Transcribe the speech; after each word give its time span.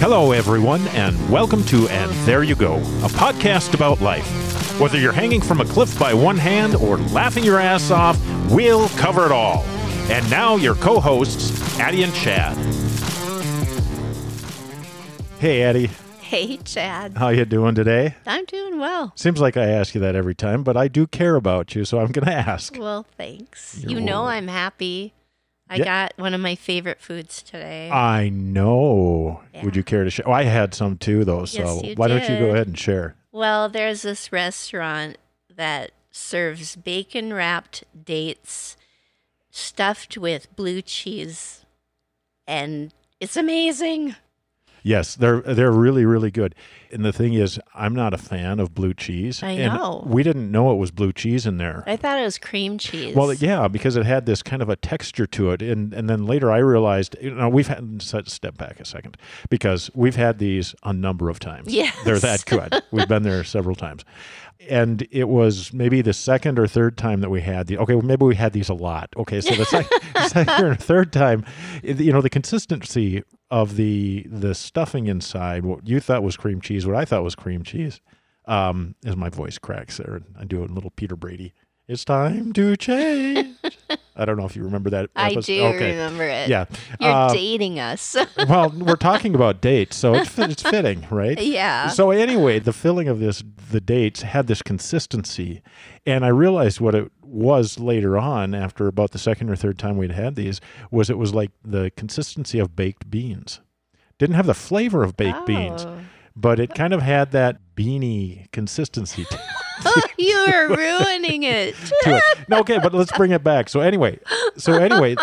Hello, 0.00 0.30
everyone, 0.30 0.86
and 0.88 1.28
welcome 1.28 1.64
to 1.64 1.88
And 1.88 2.08
There 2.24 2.44
You 2.44 2.54
Go, 2.54 2.76
a 2.76 3.08
podcast 3.08 3.74
about 3.74 4.00
life. 4.00 4.78
Whether 4.78 4.96
you're 4.96 5.10
hanging 5.10 5.40
from 5.40 5.60
a 5.60 5.64
cliff 5.64 5.98
by 5.98 6.14
one 6.14 6.36
hand 6.36 6.76
or 6.76 6.98
laughing 6.98 7.42
your 7.42 7.58
ass 7.58 7.90
off, 7.90 8.16
we'll 8.48 8.88
cover 8.90 9.26
it 9.26 9.32
all. 9.32 9.64
And 10.08 10.30
now, 10.30 10.54
your 10.54 10.76
co 10.76 11.00
hosts, 11.00 11.80
Addie 11.80 12.04
and 12.04 12.14
Chad. 12.14 12.56
Hey, 15.40 15.62
Addie. 15.62 15.90
Hey, 16.20 16.58
Chad. 16.58 17.16
How 17.18 17.30
you 17.30 17.44
doing 17.44 17.74
today? 17.74 18.14
I'm 18.24 18.44
doing 18.44 18.78
well. 18.78 19.12
Seems 19.16 19.40
like 19.40 19.56
I 19.56 19.66
ask 19.66 19.96
you 19.96 20.00
that 20.02 20.14
every 20.14 20.34
time, 20.36 20.62
but 20.62 20.76
I 20.76 20.86
do 20.86 21.08
care 21.08 21.34
about 21.34 21.74
you, 21.74 21.84
so 21.84 21.98
I'm 21.98 22.12
going 22.12 22.26
to 22.26 22.32
ask. 22.32 22.76
Well, 22.78 23.04
thanks. 23.16 23.80
You're 23.80 23.90
you 23.92 24.00
know 24.00 24.22
welcome. 24.22 24.36
I'm 24.36 24.48
happy. 24.48 25.12
I 25.70 25.76
Yeah. 25.76 25.84
got 25.84 26.12
one 26.16 26.32
of 26.34 26.40
my 26.40 26.54
favorite 26.54 27.00
foods 27.00 27.42
today. 27.42 27.90
I 27.90 28.30
know. 28.30 29.42
Yeah. 29.52 29.64
Would 29.64 29.76
you 29.76 29.82
care 29.84 30.04
to 30.04 30.10
share? 30.10 30.28
Oh, 30.28 30.32
I 30.32 30.44
had 30.44 30.74
some 30.74 30.96
too, 30.96 31.24
though. 31.24 31.44
So 31.44 31.58
Yes, 31.60 31.82
you 31.84 31.94
why 31.96 32.08
don't 32.08 32.28
you 32.28 32.38
go 32.38 32.50
ahead 32.50 32.66
and 32.68 32.78
share? 32.78 33.16
well, 33.32 33.68
there's 33.68 34.02
this 34.02 34.32
restaurant 34.32 35.18
that 35.54 35.90
serves 36.10 36.74
bacon 36.76 37.32
wrapped 37.34 37.84
dates 38.04 38.76
stuffed 39.50 40.16
with 40.16 40.54
blue 40.56 40.80
cheese, 40.82 41.64
and 42.46 42.92
it's 43.20 43.36
amazing. 43.36 44.16
Yes, 44.88 45.16
they're 45.16 45.42
they're 45.42 45.70
really 45.70 46.06
really 46.06 46.30
good. 46.30 46.54
And 46.90 47.04
the 47.04 47.12
thing 47.12 47.34
is, 47.34 47.60
I'm 47.74 47.94
not 47.94 48.14
a 48.14 48.16
fan 48.16 48.58
of 48.58 48.74
blue 48.74 48.94
cheese. 48.94 49.42
I 49.42 49.50
and 49.50 49.74
know. 49.74 50.02
We 50.06 50.22
didn't 50.22 50.50
know 50.50 50.72
it 50.72 50.76
was 50.76 50.90
blue 50.90 51.12
cheese 51.12 51.44
in 51.44 51.58
there. 51.58 51.84
I 51.86 51.96
thought 51.96 52.18
it 52.18 52.24
was 52.24 52.38
cream 52.38 52.78
cheese. 52.78 53.14
Well, 53.14 53.34
yeah, 53.34 53.68
because 53.68 53.96
it 53.96 54.06
had 54.06 54.24
this 54.24 54.42
kind 54.42 54.62
of 54.62 54.70
a 54.70 54.76
texture 54.76 55.26
to 55.26 55.50
it, 55.50 55.60
and 55.60 55.92
and 55.92 56.08
then 56.08 56.24
later 56.24 56.50
I 56.50 56.56
realized, 56.58 57.16
you 57.20 57.34
know, 57.34 57.50
we've 57.50 57.66
had 57.66 58.00
step 58.00 58.56
back 58.56 58.80
a 58.80 58.86
second 58.86 59.18
because 59.50 59.90
we've 59.92 60.16
had 60.16 60.38
these 60.38 60.74
a 60.82 60.94
number 60.94 61.28
of 61.28 61.38
times. 61.38 61.70
Yeah, 61.70 61.90
they're 62.06 62.18
that 62.20 62.46
good. 62.46 62.82
we've 62.90 63.08
been 63.08 63.24
there 63.24 63.44
several 63.44 63.76
times, 63.76 64.06
and 64.70 65.06
it 65.10 65.28
was 65.28 65.70
maybe 65.70 66.00
the 66.00 66.14
second 66.14 66.58
or 66.58 66.66
third 66.66 66.96
time 66.96 67.20
that 67.20 67.28
we 67.28 67.42
had 67.42 67.66
the. 67.66 67.76
Okay, 67.76 67.94
well, 67.94 68.06
maybe 68.06 68.24
we 68.24 68.36
had 68.36 68.54
these 68.54 68.70
a 68.70 68.74
lot. 68.74 69.10
Okay, 69.18 69.42
so 69.42 69.54
the 69.54 69.66
second, 69.66 70.00
second 70.28 70.64
or 70.64 70.74
third 70.74 71.12
time, 71.12 71.44
you 71.82 72.10
know, 72.10 72.22
the 72.22 72.30
consistency 72.30 73.22
of 73.50 73.76
the 73.76 74.26
the 74.28 74.54
stuffing 74.54 75.06
inside, 75.06 75.64
what 75.64 75.86
you 75.88 76.00
thought 76.00 76.22
was 76.22 76.36
cream 76.36 76.60
cheese, 76.60 76.86
what 76.86 76.96
I 76.96 77.04
thought 77.04 77.22
was 77.24 77.34
cream 77.34 77.62
cheese, 77.62 78.00
um, 78.46 78.94
as 79.04 79.16
my 79.16 79.28
voice 79.28 79.58
cracks 79.58 79.96
there, 79.98 80.16
and 80.16 80.24
I 80.38 80.44
do 80.44 80.62
a 80.62 80.66
little 80.66 80.90
Peter 80.90 81.16
Brady. 81.16 81.54
It's 81.86 82.04
time 82.04 82.52
to 82.52 82.76
change. 82.76 83.56
I 84.14 84.26
don't 84.26 84.36
know 84.36 84.44
if 84.44 84.54
you 84.54 84.62
remember 84.62 84.90
that. 84.90 85.08
I 85.16 85.30
episode. 85.30 85.46
do 85.46 85.62
Okay. 85.68 85.90
remember 85.92 86.24
it. 86.24 86.50
Yeah. 86.50 86.66
You're 87.00 87.10
Uh, 87.10 87.32
dating 87.32 87.80
us. 87.80 88.14
well, 88.48 88.68
we're 88.76 88.96
talking 88.96 89.34
about 89.34 89.62
dates, 89.62 89.96
so 89.96 90.12
it's, 90.14 90.38
it's 90.38 90.62
fitting, 90.62 91.06
right? 91.10 91.40
yeah. 91.42 91.88
So 91.88 92.10
anyway, 92.10 92.58
the 92.58 92.74
filling 92.74 93.08
of 93.08 93.20
this, 93.20 93.42
the 93.70 93.80
dates 93.80 94.20
had 94.20 94.48
this 94.48 94.60
consistency, 94.60 95.62
and 96.04 96.26
I 96.26 96.28
realized 96.28 96.78
what 96.78 96.94
it 96.94 97.10
was 97.28 97.78
later 97.78 98.16
on, 98.18 98.54
after 98.54 98.86
about 98.88 99.10
the 99.12 99.18
second 99.18 99.50
or 99.50 99.56
third 99.56 99.78
time 99.78 99.96
we'd 99.96 100.12
had 100.12 100.34
these, 100.34 100.60
was 100.90 101.10
it 101.10 101.18
was 101.18 101.34
like 101.34 101.50
the 101.64 101.90
consistency 101.96 102.58
of 102.58 102.74
baked 102.74 103.10
beans. 103.10 103.60
Didn't 104.18 104.36
have 104.36 104.46
the 104.46 104.54
flavor 104.54 105.04
of 105.04 105.16
baked 105.16 105.46
beans, 105.46 105.84
Oh. 105.84 106.00
but 106.34 106.58
it 106.58 106.74
kind 106.74 106.92
of 106.92 107.02
had 107.02 107.30
that 107.32 107.58
beanie 107.76 108.50
consistency 108.52 109.24
to, 109.24 109.38
you 110.18 110.34
are 110.48 110.68
ruining 110.68 111.44
it. 111.44 111.74
it. 112.06 112.22
No, 112.48 112.58
okay, 112.60 112.78
but 112.82 112.92
let's 112.94 113.12
bring 113.16 113.30
it 113.30 113.44
back. 113.44 113.68
So 113.68 113.80
anyway, 113.80 114.18
so 114.56 114.72
anyway, 114.74 115.14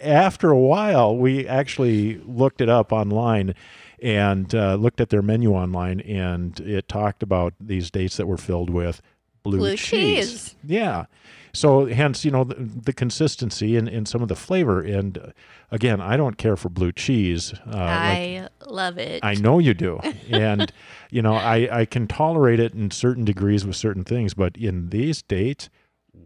after 0.00 0.50
a 0.50 0.58
while, 0.58 1.16
we 1.16 1.46
actually 1.48 2.18
looked 2.26 2.60
it 2.60 2.68
up 2.68 2.92
online 2.92 3.54
and 4.02 4.54
uh, 4.54 4.74
looked 4.76 5.00
at 5.00 5.08
their 5.08 5.22
menu 5.22 5.52
online, 5.54 6.00
and 6.00 6.60
it 6.60 6.88
talked 6.88 7.22
about 7.22 7.54
these 7.60 7.90
dates 7.90 8.16
that 8.18 8.26
were 8.26 8.36
filled 8.36 8.70
with 8.70 9.00
blue, 9.48 9.58
Blue 9.58 9.76
cheese. 9.76 10.30
cheese. 10.30 10.54
Yeah. 10.64 11.06
So 11.54 11.86
hence, 11.86 12.24
you 12.24 12.30
know, 12.30 12.44
the, 12.44 12.54
the 12.54 12.92
consistency 12.92 13.76
and, 13.76 13.88
and 13.88 14.06
some 14.06 14.22
of 14.22 14.28
the 14.28 14.36
flavor. 14.36 14.80
And 14.80 15.18
uh, 15.18 15.26
again, 15.70 16.00
I 16.00 16.16
don't 16.16 16.36
care 16.36 16.56
for 16.56 16.68
blue 16.68 16.92
cheese. 16.92 17.52
Uh, 17.66 17.70
like 17.70 17.76
I 17.76 18.48
love 18.66 18.98
it. 18.98 19.24
I 19.24 19.34
know 19.34 19.58
you 19.58 19.74
do. 19.74 19.98
And, 20.30 20.70
you 21.10 21.22
know, 21.22 21.34
I, 21.34 21.80
I 21.80 21.84
can 21.86 22.06
tolerate 22.06 22.60
it 22.60 22.74
in 22.74 22.90
certain 22.90 23.24
degrees 23.24 23.66
with 23.66 23.76
certain 23.76 24.04
things, 24.04 24.34
but 24.34 24.56
in 24.56 24.90
these 24.90 25.22
dates, 25.22 25.68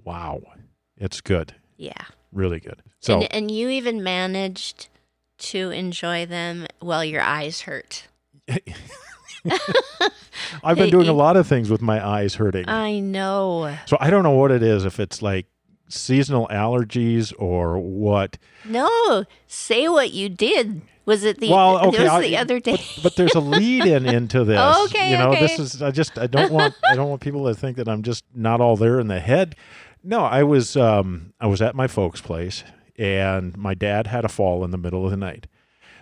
wow, 0.04 0.42
it's 0.96 1.20
good. 1.20 1.54
yeah. 1.76 1.92
Really 2.32 2.60
good. 2.60 2.82
So, 3.00 3.20
and, 3.20 3.34
and 3.34 3.50
you 3.50 3.68
even 3.68 4.02
managed 4.02 4.88
to 5.38 5.70
enjoy 5.70 6.24
them 6.24 6.66
while 6.80 7.04
your 7.04 7.20
eyes 7.20 7.60
hurt. 7.62 8.06
I've 10.64 10.76
been 10.76 10.90
doing 10.90 11.08
a 11.08 11.12
lot 11.12 11.36
of 11.36 11.46
things 11.46 11.70
with 11.70 11.82
my 11.82 12.04
eyes 12.04 12.34
hurting. 12.36 12.68
I 12.68 13.00
know. 13.00 13.76
so 13.86 13.96
I 14.00 14.10
don't 14.10 14.22
know 14.22 14.32
what 14.32 14.50
it 14.50 14.62
is, 14.62 14.84
if 14.84 15.00
it's 15.00 15.22
like 15.22 15.46
seasonal 15.88 16.48
allergies 16.48 17.32
or 17.38 17.78
what. 17.78 18.38
No, 18.64 19.24
say 19.46 19.88
what 19.88 20.12
you 20.12 20.28
did. 20.28 20.82
Was 21.04 21.24
it 21.24 21.40
the? 21.40 21.50
Well, 21.50 21.88
okay, 21.88 22.04
was 22.04 22.12
I- 22.12 22.20
the 22.22 22.36
other 22.36 22.60
day. 22.60 22.72
But, 22.76 22.98
but 23.02 23.16
there's 23.16 23.34
a 23.34 23.40
lead 23.40 23.84
in 23.86 24.06
into 24.06 24.44
this. 24.44 24.76
Okay, 24.86 25.10
You 25.12 25.18
know, 25.18 25.32
this 25.34 25.58
is 25.58 25.82
I 25.82 25.90
just 25.90 26.18
I 26.18 26.26
don't 26.28 26.52
want 26.52 26.74
I 26.88 26.94
don't 26.94 27.08
want 27.10 27.20
people 27.20 27.46
to 27.46 27.54
think 27.54 27.76
that 27.78 27.88
I'm 27.88 28.02
just 28.02 28.24
not 28.34 28.60
all 28.60 28.76
there 28.76 29.00
in 29.00 29.08
the 29.08 29.20
head. 29.20 29.56
No, 30.04 30.20
I 30.24 30.42
was 30.44 30.76
um 30.76 31.32
I 31.40 31.46
was 31.46 31.60
at 31.60 31.74
my 31.74 31.86
folks' 31.88 32.20
place 32.20 32.62
and 32.96 33.56
my 33.56 33.74
dad 33.74 34.06
had 34.06 34.24
a 34.24 34.28
fall 34.28 34.64
in 34.64 34.70
the 34.70 34.78
middle 34.78 35.04
of 35.04 35.10
the 35.10 35.16
night. 35.16 35.46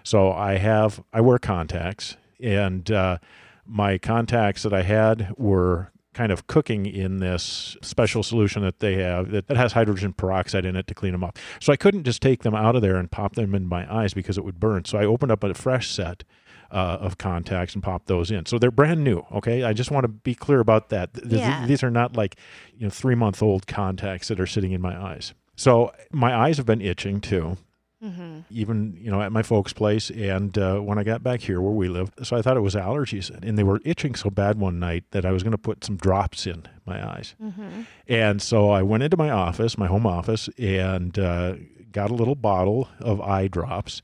So 0.02 0.32
I 0.32 0.54
have 0.58 1.02
I 1.12 1.20
wear 1.22 1.38
contacts 1.38 2.16
and 2.42 2.90
uh 2.90 3.18
my 3.66 3.98
contacts 3.98 4.62
that 4.64 4.72
I 4.72 4.82
had 4.82 5.32
were 5.36 5.92
kind 6.12 6.32
of 6.32 6.48
cooking 6.48 6.86
in 6.86 7.18
this 7.18 7.76
special 7.82 8.24
solution 8.24 8.62
that 8.62 8.80
they 8.80 8.94
have 8.96 9.30
that, 9.30 9.46
that 9.46 9.56
has 9.56 9.72
hydrogen 9.74 10.12
peroxide 10.12 10.64
in 10.64 10.74
it 10.74 10.88
to 10.88 10.94
clean 10.94 11.12
them 11.12 11.22
up. 11.22 11.38
So 11.60 11.72
I 11.72 11.76
couldn't 11.76 12.02
just 12.02 12.20
take 12.20 12.42
them 12.42 12.54
out 12.54 12.74
of 12.74 12.82
there 12.82 12.96
and 12.96 13.08
pop 13.08 13.36
them 13.36 13.54
in 13.54 13.66
my 13.68 13.92
eyes 13.94 14.12
because 14.12 14.36
it 14.36 14.44
would 14.44 14.58
burn. 14.58 14.84
So 14.86 14.98
I 14.98 15.04
opened 15.04 15.30
up 15.30 15.44
a 15.44 15.54
fresh 15.54 15.88
set 15.88 16.24
uh, 16.72 16.98
of 17.00 17.16
contacts 17.16 17.74
and 17.74 17.82
popped 17.82 18.06
those 18.06 18.32
in. 18.32 18.44
So 18.46 18.58
they're 18.58 18.72
brand 18.72 19.04
new. 19.04 19.24
Okay, 19.32 19.62
I 19.62 19.72
just 19.72 19.92
want 19.92 20.02
to 20.02 20.08
be 20.08 20.34
clear 20.34 20.58
about 20.58 20.88
that. 20.88 21.14
Th- 21.14 21.28
th- 21.28 21.40
Yeah. 21.40 21.66
These 21.66 21.84
are 21.84 21.90
not 21.90 22.16
like 22.16 22.34
you 22.76 22.86
know 22.86 22.90
three 22.90 23.14
month 23.14 23.40
old 23.40 23.68
contacts 23.68 24.26
that 24.28 24.40
are 24.40 24.46
sitting 24.46 24.72
in 24.72 24.80
my 24.80 25.00
eyes. 25.00 25.32
So 25.54 25.92
my 26.10 26.34
eyes 26.34 26.56
have 26.56 26.66
been 26.66 26.80
itching 26.80 27.20
too 27.20 27.56
Mhm. 28.02 28.44
even 28.50 28.96
you 28.98 29.10
know 29.10 29.20
at 29.20 29.30
my 29.30 29.42
folks' 29.42 29.72
place 29.74 30.10
and 30.10 30.56
uh, 30.56 30.78
when 30.78 30.98
I 30.98 31.04
got 31.04 31.22
back 31.22 31.40
here 31.42 31.60
where 31.60 31.72
we 31.72 31.88
live. 31.88 32.10
So 32.22 32.34
I 32.36 32.40
thought 32.42 32.56
it 32.56 32.60
was 32.60 32.74
allergies, 32.74 33.28
and 33.42 33.58
they 33.58 33.62
were 33.62 33.80
itching 33.84 34.14
so 34.14 34.30
bad 34.30 34.58
one 34.58 34.78
night 34.78 35.04
that 35.10 35.26
I 35.26 35.32
was 35.32 35.42
going 35.42 35.52
to 35.52 35.58
put 35.58 35.84
some 35.84 35.96
drops 35.96 36.46
in 36.46 36.62
my 36.86 36.98
eyes. 37.06 37.34
Mhm. 37.42 37.86
And 38.08 38.40
so 38.40 38.70
I 38.70 38.82
went 38.82 39.02
into 39.02 39.16
my 39.18 39.28
office, 39.30 39.76
my 39.76 39.86
home 39.86 40.06
office, 40.06 40.48
and 40.58 41.18
uh, 41.18 41.54
got 41.92 42.10
a 42.10 42.14
little 42.14 42.34
bottle 42.36 42.88
of 43.00 43.20
eye 43.20 43.48
drops, 43.48 44.00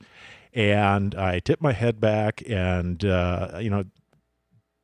and 0.53 1.15
I 1.15 1.39
tipped 1.39 1.61
my 1.63 1.73
head 1.73 1.99
back 1.99 2.43
and 2.47 3.03
uh, 3.03 3.57
you 3.59 3.69
know. 3.71 3.83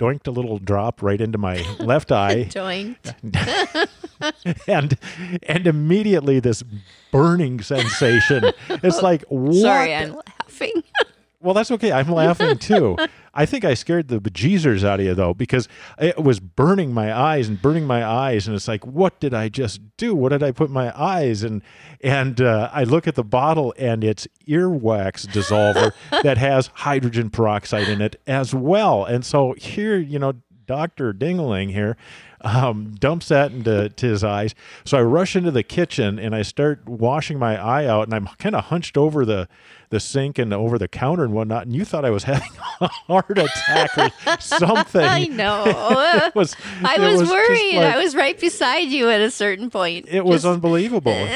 Doinked 0.04 0.28
a 0.28 0.32
little 0.32 0.58
drop 0.58 1.02
right 1.02 1.22
into 1.22 1.38
my 1.38 1.66
left 1.80 2.12
eye, 2.12 2.44
Joint. 2.50 3.14
and 4.68 4.98
and 5.44 5.66
immediately 5.66 6.42
this 6.42 6.62
burning 7.10 7.62
sensation. 7.62 8.52
It's 8.70 8.98
oh, 8.98 9.02
like 9.02 9.24
what? 9.30 9.56
Sorry, 9.56 9.96
I'm 9.96 10.20
laughing. 10.42 10.84
Well, 11.44 11.54
that's 11.54 11.72
okay. 11.72 11.92
I'm 11.92 12.08
laughing 12.08 12.58
too. 12.60 12.96
I 13.34 13.46
think 13.46 13.66
I 13.66 13.74
scared 13.74 14.08
the 14.08 14.22
bejesus 14.22 14.84
out 14.86 15.02
of 15.02 15.06
you 15.06 15.14
though, 15.14 15.34
because 15.34 15.68
it 16.00 16.18
was 16.18 16.40
burning 16.40 16.94
my 16.94 17.14
eyes 17.14 17.50
and 17.50 17.62
burning 17.62 17.86
my 17.86 18.06
eyes, 18.06 18.48
and 18.48 18.56
it's 18.56 18.68
like, 18.68 18.86
what 18.88 19.20
did 19.20 19.34
I 19.34 19.50
just 19.50 19.82
do? 19.98 20.16
What 20.16 20.30
did 20.30 20.42
I 20.42 20.52
put 20.52 20.70
in 20.70 20.74
my 20.74 20.98
eyes? 21.00 21.44
And 21.44 21.62
and 22.02 22.40
uh, 22.40 22.70
I 22.72 22.86
look 22.86 23.08
at 23.08 23.16
the 23.16 23.26
bottle, 23.26 23.74
and 23.78 24.06
it's 24.06 24.26
earwax 24.48 25.28
dissolver 25.28 25.92
that 26.24 26.38
has 26.38 26.68
hydrogen 26.68 27.30
peroxide 27.30 27.90
in 27.90 28.02
it 28.02 28.16
as 28.26 28.56
well. 28.56 29.04
And 29.04 29.26
so 29.26 29.54
here, 29.58 29.98
you 29.98 30.20
know, 30.20 30.36
Doctor 30.66 31.14
Dingling 31.14 31.72
here 31.72 31.98
um, 32.44 32.96
dumps 33.00 33.30
that 33.30 33.52
into 33.52 33.90
to 33.90 34.06
his 34.06 34.24
eyes. 34.24 34.54
So 34.86 34.98
I 34.98 35.02
rush 35.02 35.36
into 35.36 35.52
the 35.52 35.64
kitchen 35.64 36.20
and 36.20 36.36
I 36.36 36.42
start 36.42 36.88
washing 36.88 37.40
my 37.40 37.62
eye 37.62 37.86
out, 37.86 38.06
and 38.06 38.14
I'm 38.14 38.28
kind 38.38 38.56
of 38.56 38.66
hunched 38.66 38.98
over 38.98 39.26
the 39.26 39.48
the 39.94 40.00
sink 40.02 40.38
and 40.38 40.54
over 40.54 40.78
the 40.78 40.88
counter 40.90 41.24
and 41.24 41.34
whatnot. 41.34 41.64
And 41.68 41.74
you 41.76 41.86
thought 41.86 42.04
I 42.04 42.10
was 42.10 42.24
having 42.24 42.50
a 42.82 42.88
heart 42.88 43.38
attack 43.38 43.98
or 43.98 44.38
something. 44.42 45.02
I 45.04 45.26
know. 45.26 45.64
It 46.26 46.36
was, 46.36 46.56
I 46.84 46.96
it 46.96 47.00
was, 47.20 47.30
worried. 47.30 47.76
like- 47.78 47.96
I 47.96 47.98
was 47.98 48.16
right 48.16 48.40
beside 48.40 48.90
you 48.90 49.10
at 49.10 49.22
a 49.22 49.32
certain 49.32 49.70
point. 49.70 50.08
it 50.10 50.26
was 50.26 50.46
unbelievable. 50.46 51.28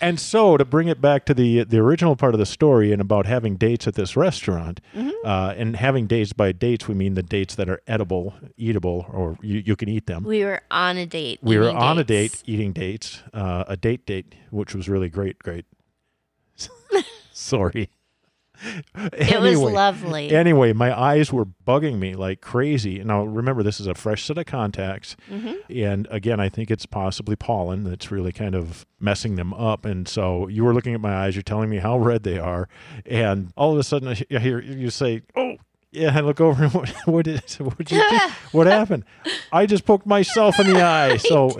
and 0.00 0.18
so 0.20 0.56
to 0.56 0.64
bring 0.64 0.88
it 0.88 1.00
back 1.00 1.24
to 1.26 1.34
the 1.34 1.64
the 1.64 1.78
original 1.78 2.16
part 2.16 2.34
of 2.34 2.38
the 2.38 2.46
story 2.46 2.92
and 2.92 3.00
about 3.00 3.26
having 3.26 3.56
dates 3.56 3.86
at 3.86 3.94
this 3.94 4.16
restaurant, 4.16 4.80
Mm-hmm. 4.94 5.10
uh, 5.26 5.54
and 5.56 5.76
having 5.76 6.06
dates 6.06 6.32
by 6.32 6.52
dates, 6.52 6.86
we 6.88 6.94
mean 6.94 7.14
the 7.14 7.22
dates 7.22 7.54
that 7.54 7.68
are 7.68 7.80
edible, 7.86 8.34
eatable, 8.56 9.06
or 9.12 9.38
you, 9.42 9.58
you 9.64 9.76
can 9.76 9.88
eat 9.88 10.06
them. 10.06 10.24
we 10.24 10.44
were 10.44 10.60
on 10.70 10.96
a 10.96 11.06
date. 11.06 11.38
we 11.42 11.56
were 11.58 11.70
on 11.70 11.98
a 11.98 12.04
date 12.04 12.42
eating 12.46 12.72
dates, 12.72 13.22
uh, 13.32 13.64
a 13.68 13.76
date 13.76 14.04
date, 14.06 14.34
which 14.50 14.74
was 14.74 14.88
really 14.88 15.08
great. 15.08 15.38
Great. 15.38 15.64
Sorry. 17.36 17.90
It 18.94 19.40
was 19.40 19.58
lovely. 19.58 20.30
Anyway, 20.30 20.72
my 20.72 20.96
eyes 20.96 21.32
were 21.32 21.46
bugging 21.46 21.98
me 21.98 22.14
like 22.14 22.40
crazy. 22.40 23.02
Now, 23.02 23.24
remember, 23.24 23.62
this 23.62 23.80
is 23.80 23.86
a 23.88 23.94
fresh 23.94 24.24
set 24.24 24.38
of 24.38 24.46
contacts. 24.46 25.16
hmm 25.28 25.54
And 25.68 26.06
again, 26.10 26.38
I 26.38 26.48
think 26.48 26.70
it's 26.70 26.86
possibly 26.86 27.34
pollen 27.34 27.82
that's 27.84 28.12
really 28.12 28.30
kind 28.30 28.54
of 28.54 28.86
messing 29.00 29.34
them 29.36 29.52
up. 29.54 29.84
And 29.84 30.06
so 30.06 30.46
you 30.48 30.62
were 30.64 30.74
looking 30.74 30.94
at 30.94 31.00
my 31.00 31.12
eyes, 31.14 31.34
you're 31.34 31.42
telling 31.42 31.70
me 31.70 31.78
how 31.78 31.98
red 31.98 32.22
they 32.22 32.38
are. 32.38 32.68
And 33.04 33.52
all 33.56 33.72
of 33.72 33.78
a 33.78 33.82
sudden, 33.82 34.08
I 34.08 34.38
hear 34.38 34.60
you 34.60 34.90
say, 34.90 35.22
Oh, 35.34 35.56
yeah, 35.92 36.16
I 36.16 36.20
look 36.20 36.40
over 36.40 36.64
and 36.64 36.72
what, 37.04 37.24
did 37.26 37.42
what, 37.58 37.90
you 37.92 37.98
do? 38.10 38.18
what 38.52 38.66
happened? 38.66 39.04
I 39.52 39.66
just 39.66 39.84
poked 39.84 40.06
myself 40.06 40.58
in 40.58 40.66
the 40.68 40.80
eye. 40.80 41.18
So, 41.18 41.50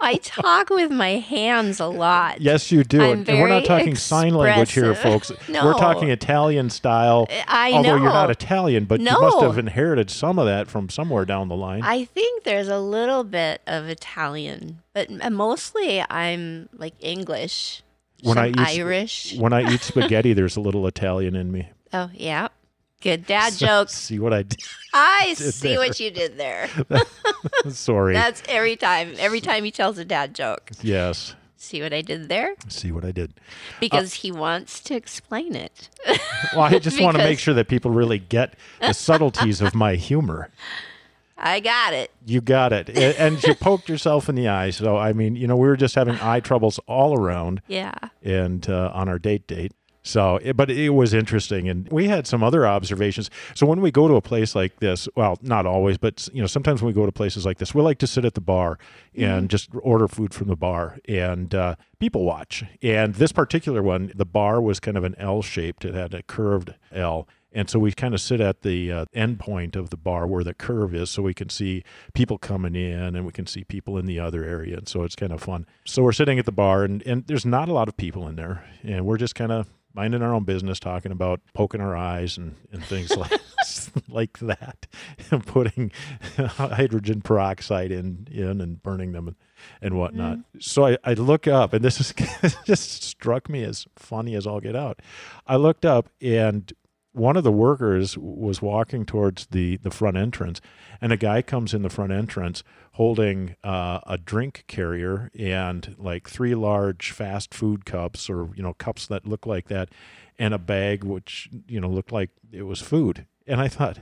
I 0.00 0.16
talk 0.16 0.70
with 0.70 0.92
my 0.92 1.16
hands 1.16 1.80
a 1.80 1.86
lot. 1.86 2.40
yes, 2.40 2.70
you 2.70 2.84
do. 2.84 3.02
I'm 3.02 3.24
and 3.26 3.40
we're 3.40 3.48
not 3.48 3.64
talking 3.64 3.96
sign 3.96 4.34
language 4.34 4.72
here, 4.72 4.94
folks. 4.94 5.32
No. 5.48 5.64
We're 5.64 5.74
talking 5.74 6.10
Italian 6.10 6.70
style. 6.70 7.26
Uh, 7.28 7.42
I 7.48 7.72
although 7.72 7.96
know. 7.96 8.02
you're 8.04 8.12
not 8.12 8.30
Italian, 8.30 8.84
but 8.84 9.00
you 9.00 9.06
must 9.10 9.40
have 9.40 9.58
inherited 9.58 10.10
some 10.10 10.38
of 10.38 10.46
that 10.46 10.68
from 10.68 10.88
somewhere 10.88 11.24
down 11.24 11.48
the 11.48 11.56
line. 11.56 11.82
I 11.82 12.04
think 12.04 12.44
there's 12.44 12.68
a 12.68 12.78
little 12.78 13.24
bit 13.24 13.62
of 13.66 13.88
Italian, 13.88 14.80
but 14.92 15.10
mostly 15.32 16.04
I'm 16.08 16.68
like 16.72 16.94
English, 17.00 17.82
When 18.22 18.38
I 18.38 18.50
eat- 18.50 18.58
Irish. 18.58 19.34
when 19.36 19.52
I 19.52 19.72
eat 19.72 19.80
spaghetti, 19.80 20.34
there's 20.34 20.56
a 20.56 20.60
little 20.60 20.86
Italian 20.86 21.34
in 21.34 21.50
me. 21.50 21.70
Oh 21.92 22.10
yeah, 22.14 22.48
good 23.04 23.24
dad 23.26 23.52
So- 23.52 23.66
jokes. 23.66 23.92
See 23.94 24.18
what 24.18 24.32
I 24.32 24.42
did? 24.42 24.60
I 24.94 25.34
did 25.38 25.54
see 25.54 25.68
there. 25.68 25.78
what 25.78 26.00
you 26.00 26.10
did 26.10 26.36
there. 26.38 26.68
Sorry. 27.68 28.14
That's 28.14 28.42
every 28.48 28.76
time. 28.76 29.14
Every 29.18 29.40
time 29.40 29.62
he 29.64 29.70
tells 29.70 29.98
a 29.98 30.04
dad 30.04 30.34
joke. 30.34 30.70
yes. 30.82 31.34
See 31.56 31.80
what 31.80 31.94
I 31.94 32.02
did 32.02 32.28
there? 32.28 32.54
See 32.68 32.92
what 32.92 33.06
I 33.06 33.10
did. 33.10 33.32
Because 33.80 34.12
he 34.12 34.30
wants 34.30 34.80
to 34.80 34.94
explain 34.94 35.54
it. 35.56 35.88
Well, 36.52 36.60
I 36.64 36.78
just 36.78 37.00
want 37.00 37.16
to 37.16 37.24
make 37.24 37.38
sure 37.38 37.54
that 37.54 37.68
people 37.68 37.90
really 37.90 38.18
get 38.18 38.54
the 38.82 38.92
subtleties 38.92 39.62
of 39.62 39.74
my 39.74 39.94
humor. 39.94 40.50
I 41.38 41.60
got 41.60 41.94
it. 41.94 42.10
You 42.26 42.42
got 42.42 42.74
it. 42.74 42.90
And 42.90 43.42
you 43.42 43.54
poked 43.54 43.88
yourself 43.88 44.28
in 44.28 44.34
the 44.34 44.46
eye. 44.46 44.70
So, 44.70 44.98
I 44.98 45.14
mean, 45.14 45.36
you 45.36 45.46
know, 45.46 45.56
we 45.56 45.66
were 45.66 45.76
just 45.76 45.94
having 45.94 46.16
eye 46.20 46.40
troubles 46.40 46.78
all 46.86 47.18
around 47.18 47.62
Yeah. 47.66 47.94
and 48.22 48.68
uh, 48.68 48.90
on 48.92 49.08
our 49.08 49.18
date 49.18 49.46
date. 49.46 49.72
So, 50.06 50.38
but 50.54 50.70
it 50.70 50.90
was 50.90 51.14
interesting, 51.14 51.66
and 51.66 51.88
we 51.90 52.08
had 52.08 52.26
some 52.26 52.44
other 52.44 52.66
observations. 52.66 53.30
So 53.54 53.66
when 53.66 53.80
we 53.80 53.90
go 53.90 54.06
to 54.06 54.16
a 54.16 54.20
place 54.20 54.54
like 54.54 54.78
this, 54.78 55.08
well, 55.16 55.38
not 55.40 55.64
always, 55.64 55.96
but 55.96 56.28
you 56.34 56.42
know, 56.42 56.46
sometimes 56.46 56.82
when 56.82 56.88
we 56.88 56.92
go 56.92 57.06
to 57.06 57.12
places 57.12 57.46
like 57.46 57.56
this, 57.56 57.74
we 57.74 57.80
like 57.80 57.98
to 57.98 58.06
sit 58.06 58.26
at 58.26 58.34
the 58.34 58.42
bar 58.42 58.78
and 59.16 59.48
just 59.48 59.70
order 59.82 60.06
food 60.06 60.34
from 60.34 60.48
the 60.48 60.56
bar 60.56 60.98
and 61.08 61.54
uh, 61.54 61.76
people 61.98 62.24
watch. 62.24 62.64
And 62.82 63.14
this 63.14 63.32
particular 63.32 63.82
one, 63.82 64.12
the 64.14 64.26
bar 64.26 64.60
was 64.60 64.78
kind 64.78 64.98
of 64.98 65.04
an 65.04 65.14
L 65.18 65.40
shaped; 65.40 65.86
it 65.86 65.94
had 65.94 66.12
a 66.12 66.22
curved 66.22 66.74
L. 66.92 67.26
And 67.56 67.70
so 67.70 67.78
we 67.78 67.92
kind 67.92 68.12
of 68.12 68.20
sit 68.20 68.40
at 68.40 68.62
the 68.62 68.90
uh, 68.90 69.04
end 69.14 69.38
point 69.38 69.76
of 69.76 69.90
the 69.90 69.96
bar 69.96 70.26
where 70.26 70.42
the 70.42 70.54
curve 70.54 70.92
is, 70.94 71.08
so 71.08 71.22
we 71.22 71.32
can 71.32 71.48
see 71.48 71.84
people 72.12 72.36
coming 72.36 72.74
in 72.74 73.14
and 73.14 73.24
we 73.24 73.32
can 73.32 73.46
see 73.46 73.62
people 73.62 73.96
in 73.96 74.06
the 74.06 74.18
other 74.18 74.44
area. 74.44 74.76
And 74.76 74.88
so 74.88 75.04
it's 75.04 75.14
kind 75.14 75.32
of 75.32 75.40
fun. 75.40 75.64
So 75.84 76.02
we're 76.02 76.12
sitting 76.12 76.38
at 76.38 76.46
the 76.46 76.52
bar, 76.52 76.82
and, 76.82 77.00
and 77.06 77.26
there's 77.28 77.46
not 77.46 77.68
a 77.68 77.72
lot 77.72 77.88
of 77.88 77.96
people 77.96 78.26
in 78.26 78.34
there. 78.34 78.64
And 78.82 79.06
we're 79.06 79.18
just 79.18 79.36
kind 79.36 79.52
of 79.52 79.68
minding 79.94 80.22
our 80.22 80.34
own 80.34 80.44
business, 80.44 80.80
talking 80.80 81.12
about 81.12 81.40
poking 81.54 81.80
our 81.80 81.96
eyes 81.96 82.36
and, 82.36 82.56
and 82.72 82.84
things 82.84 83.16
like, 83.16 83.40
like 84.08 84.38
that, 84.40 84.86
and 85.30 85.46
putting 85.46 85.92
hydrogen 86.36 87.22
peroxide 87.22 87.92
in, 87.92 88.26
in 88.30 88.60
and 88.60 88.82
burning 88.82 89.12
them 89.12 89.28
and, 89.28 89.36
and 89.80 89.92
mm-hmm. 89.92 90.00
whatnot. 90.00 90.38
So 90.58 90.86
I, 90.86 90.98
I 91.04 91.14
look 91.14 91.46
up, 91.46 91.72
and 91.72 91.84
this 91.84 92.00
is 92.00 92.12
just 92.64 93.04
struck 93.04 93.48
me 93.48 93.62
as 93.62 93.86
funny 93.96 94.34
as 94.34 94.46
all 94.46 94.60
get 94.60 94.76
out. 94.76 95.00
I 95.46 95.56
looked 95.56 95.84
up, 95.84 96.08
and 96.20 96.72
one 97.14 97.36
of 97.36 97.44
the 97.44 97.52
workers 97.52 98.18
was 98.18 98.60
walking 98.60 99.06
towards 99.06 99.46
the, 99.46 99.76
the 99.78 99.90
front 99.90 100.16
entrance, 100.16 100.60
and 101.00 101.12
a 101.12 101.16
guy 101.16 101.40
comes 101.42 101.72
in 101.72 101.82
the 101.82 101.88
front 101.88 102.12
entrance 102.12 102.62
holding 102.92 103.56
uh, 103.64 104.00
a 104.06 104.18
drink 104.18 104.64
carrier 104.66 105.30
and 105.38 105.96
like 105.98 106.28
three 106.28 106.54
large 106.54 107.10
fast 107.12 107.54
food 107.54 107.84
cups 107.86 108.28
or 108.28 108.50
you 108.54 108.62
know 108.62 108.74
cups 108.74 109.06
that 109.06 109.26
look 109.26 109.46
like 109.46 109.68
that, 109.68 109.88
and 110.38 110.52
a 110.52 110.58
bag 110.58 111.04
which 111.04 111.48
you 111.66 111.80
know 111.80 111.88
looked 111.88 112.12
like 112.12 112.30
it 112.52 112.62
was 112.62 112.80
food. 112.80 113.26
And 113.46 113.60
I 113.60 113.68
thought, 113.68 114.00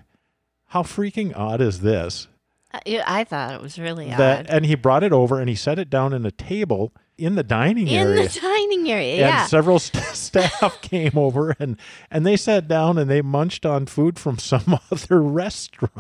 how 0.69 0.83
freaking 0.83 1.37
odd 1.37 1.61
is 1.61 1.81
this? 1.81 2.29
I, 2.73 3.03
I 3.07 3.25
thought 3.25 3.53
it 3.55 3.61
was 3.61 3.79
really 3.79 4.09
That 4.09 4.47
odd. 4.47 4.47
and 4.49 4.65
he 4.67 4.75
brought 4.75 5.05
it 5.05 5.13
over 5.13 5.39
and 5.39 5.49
he 5.51 5.55
set 5.55 5.79
it 5.79 5.91
down 5.91 6.15
in 6.15 6.25
a 6.25 6.31
table 6.31 6.93
in 7.19 7.35
the 7.35 7.43
dining 7.43 7.89
In 7.89 7.95
area 7.95 8.21
In 8.23 8.27
the 8.29 8.41
dining 8.41 8.91
area. 8.91 9.17
yeah. 9.19 9.41
and 9.43 9.51
several 9.51 9.79
st- 9.79 10.03
staff 10.17 10.81
came 10.81 11.13
over 11.17 11.55
and 11.59 11.77
and 12.11 12.25
they 12.27 12.37
sat 12.37 12.67
down 12.69 12.99
and 12.99 13.11
they 13.11 13.23
munched 13.23 13.65
on 13.67 13.87
food 13.87 14.19
from 14.19 14.39
some 14.39 14.79
other 14.91 15.21
restaurant 15.23 15.93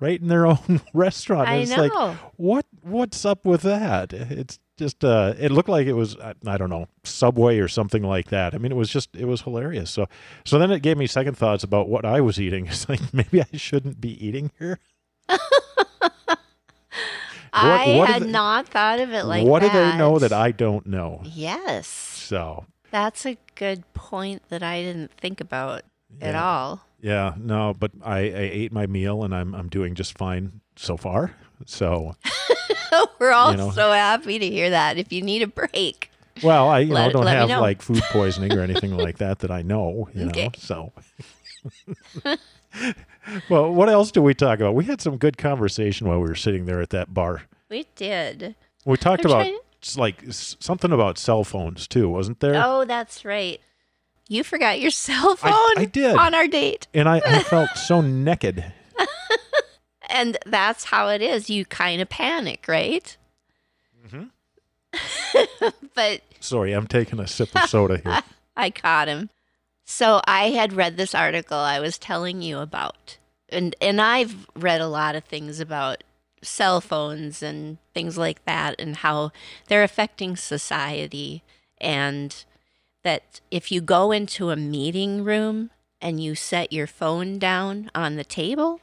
right 0.00 0.20
in 0.20 0.28
their 0.28 0.46
own 0.46 0.80
restaurant 0.94 1.48
I 1.48 1.54
and 1.54 1.62
it's 1.62 1.76
know. 1.76 1.82
like 1.82 2.16
what 2.36 2.66
what's 2.82 3.24
up 3.24 3.44
with 3.44 3.62
that 3.62 4.12
it's 4.12 4.58
just 4.76 5.04
uh 5.04 5.34
it 5.38 5.50
looked 5.52 5.68
like 5.68 5.86
it 5.86 5.92
was 5.92 6.16
I, 6.18 6.34
I 6.46 6.56
don't 6.56 6.70
know 6.70 6.86
subway 7.04 7.58
or 7.58 7.68
something 7.68 8.02
like 8.02 8.28
that 8.30 8.54
i 8.54 8.58
mean 8.58 8.72
it 8.72 8.76
was 8.76 8.90
just 8.90 9.14
it 9.16 9.24
was 9.26 9.42
hilarious 9.42 9.90
so 9.90 10.06
so 10.44 10.58
then 10.58 10.70
it 10.70 10.82
gave 10.82 10.96
me 10.98 11.06
second 11.06 11.36
thoughts 11.36 11.62
about 11.64 11.88
what 11.88 12.04
i 12.04 12.20
was 12.20 12.40
eating 12.40 12.66
it's 12.66 12.88
like 12.88 13.00
maybe 13.14 13.40
i 13.42 13.56
shouldn't 13.56 14.00
be 14.00 14.24
eating 14.26 14.50
here 14.58 14.78
I 17.54 17.96
what 17.96 18.08
had 18.08 18.22
they- 18.24 18.30
not 18.30 18.68
thought 18.68 19.00
of 19.00 19.12
it 19.12 19.24
like 19.24 19.46
what 19.46 19.62
that. 19.62 19.68
What 19.68 19.72
do 19.72 19.78
they 19.92 19.96
know 19.96 20.18
that 20.18 20.32
i 20.32 20.50
don't 20.50 20.86
know 20.86 21.22
Yes. 21.24 21.86
so 21.86 22.66
That's 22.90 23.24
a 23.26 23.36
good 23.54 23.82
point 23.94 24.42
that 24.50 24.62
I 24.62 24.82
didn't 24.82 25.10
think 25.12 25.40
about 25.40 25.82
at 26.20 26.34
all. 26.34 26.80
Yeah, 27.00 27.34
no, 27.36 27.74
but 27.78 27.90
I, 28.04 28.18
I 28.18 28.48
ate 28.52 28.72
my 28.72 28.86
meal 28.86 29.24
and 29.24 29.34
I'm 29.34 29.54
I'm 29.54 29.68
doing 29.68 29.94
just 29.94 30.16
fine 30.16 30.60
so 30.76 30.96
far. 30.96 31.34
So, 31.66 32.14
We're 33.18 33.32
all 33.32 33.50
You 33.52 33.56
know. 33.58 33.70
so 33.70 33.90
happy 33.92 34.38
to 34.38 34.48
hear 34.48 34.70
that. 34.70 34.96
If 34.96 35.12
you 35.12 35.22
need 35.22 35.42
a 35.42 35.46
break, 35.46 36.10
well, 36.42 36.68
I 36.68 36.80
you 36.80 36.94
know 36.94 37.10
don't 37.10 37.26
have 37.26 37.48
like 37.60 37.82
food 37.82 38.02
poisoning 38.10 38.52
or 38.52 38.62
anything 38.62 38.96
like 38.96 39.18
that 39.18 39.40
that 39.40 39.50
I 39.50 39.62
know. 39.62 40.08
You 40.14 40.26
Okay. 40.28 40.44
know, 40.46 40.50
so. 40.56 40.92
well, 43.48 43.72
what 43.72 43.88
else 43.88 44.10
do 44.10 44.22
we 44.22 44.34
talk 44.34 44.60
about? 44.60 44.74
We 44.74 44.84
had 44.84 45.00
some 45.00 45.16
good 45.16 45.38
conversation 45.38 46.06
while 46.08 46.20
we 46.20 46.28
were 46.28 46.34
sitting 46.34 46.66
there 46.66 46.80
at 46.80 46.90
that 46.90 47.12
bar. 47.14 47.42
we 47.70 47.86
did. 47.96 48.54
We 48.84 48.96
talked 48.96 49.24
I'm 49.24 49.30
about 49.30 49.40
trying- 49.42 49.58
like 49.96 50.22
something 50.30 50.92
about 50.92 51.18
cell 51.18 51.44
phones 51.44 51.86
too, 51.86 52.08
wasn't 52.08 52.40
there? 52.40 52.54
Oh, 52.64 52.84
that's 52.84 53.24
right. 53.24 53.60
You 54.28 54.42
forgot 54.42 54.80
your 54.80 54.90
cell 54.90 55.36
phone 55.36 55.50
I- 55.52 55.74
I 55.78 55.84
did. 55.84 56.16
on 56.16 56.34
our 56.34 56.46
date. 56.48 56.86
And 56.94 57.08
I, 57.08 57.20
I 57.26 57.42
felt 57.42 57.70
so 57.76 58.00
naked. 58.00 58.64
And 60.10 60.36
that's 60.46 60.84
how 60.84 61.08
it 61.08 61.20
is. 61.22 61.50
You 61.50 61.64
kind 61.64 62.00
of 62.00 62.08
panic, 62.08 62.66
right? 62.68 63.16
Mm-hmm. 64.06 64.24
but 65.94 66.20
Sorry, 66.40 66.72
I'm 66.72 66.86
taking 66.86 67.18
a 67.20 67.26
sip 67.26 67.54
of 67.56 67.68
soda 67.68 67.98
here. 67.98 68.20
I 68.56 68.70
caught 68.70 69.08
him. 69.08 69.30
So 69.84 70.20
I 70.26 70.50
had 70.50 70.72
read 70.72 70.96
this 70.96 71.14
article 71.14 71.56
I 71.58 71.80
was 71.80 71.98
telling 71.98 72.42
you 72.42 72.58
about. 72.58 73.18
And 73.48 73.76
and 73.80 74.00
I've 74.00 74.46
read 74.54 74.80
a 74.80 74.88
lot 74.88 75.14
of 75.14 75.24
things 75.24 75.60
about 75.60 76.02
cell 76.42 76.80
phones 76.80 77.42
and 77.42 77.78
things 77.94 78.18
like 78.18 78.44
that 78.44 78.74
and 78.78 78.96
how 78.96 79.32
they're 79.68 79.82
affecting 79.82 80.36
society 80.36 81.42
and 81.78 82.44
that 83.02 83.40
if 83.50 83.70
you 83.70 83.80
go 83.80 84.12
into 84.12 84.50
a 84.50 84.56
meeting 84.56 85.24
room 85.24 85.70
and 86.00 86.22
you 86.22 86.34
set 86.34 86.72
your 86.72 86.86
phone 86.86 87.38
down 87.38 87.90
on 87.94 88.16
the 88.16 88.24
table, 88.24 88.80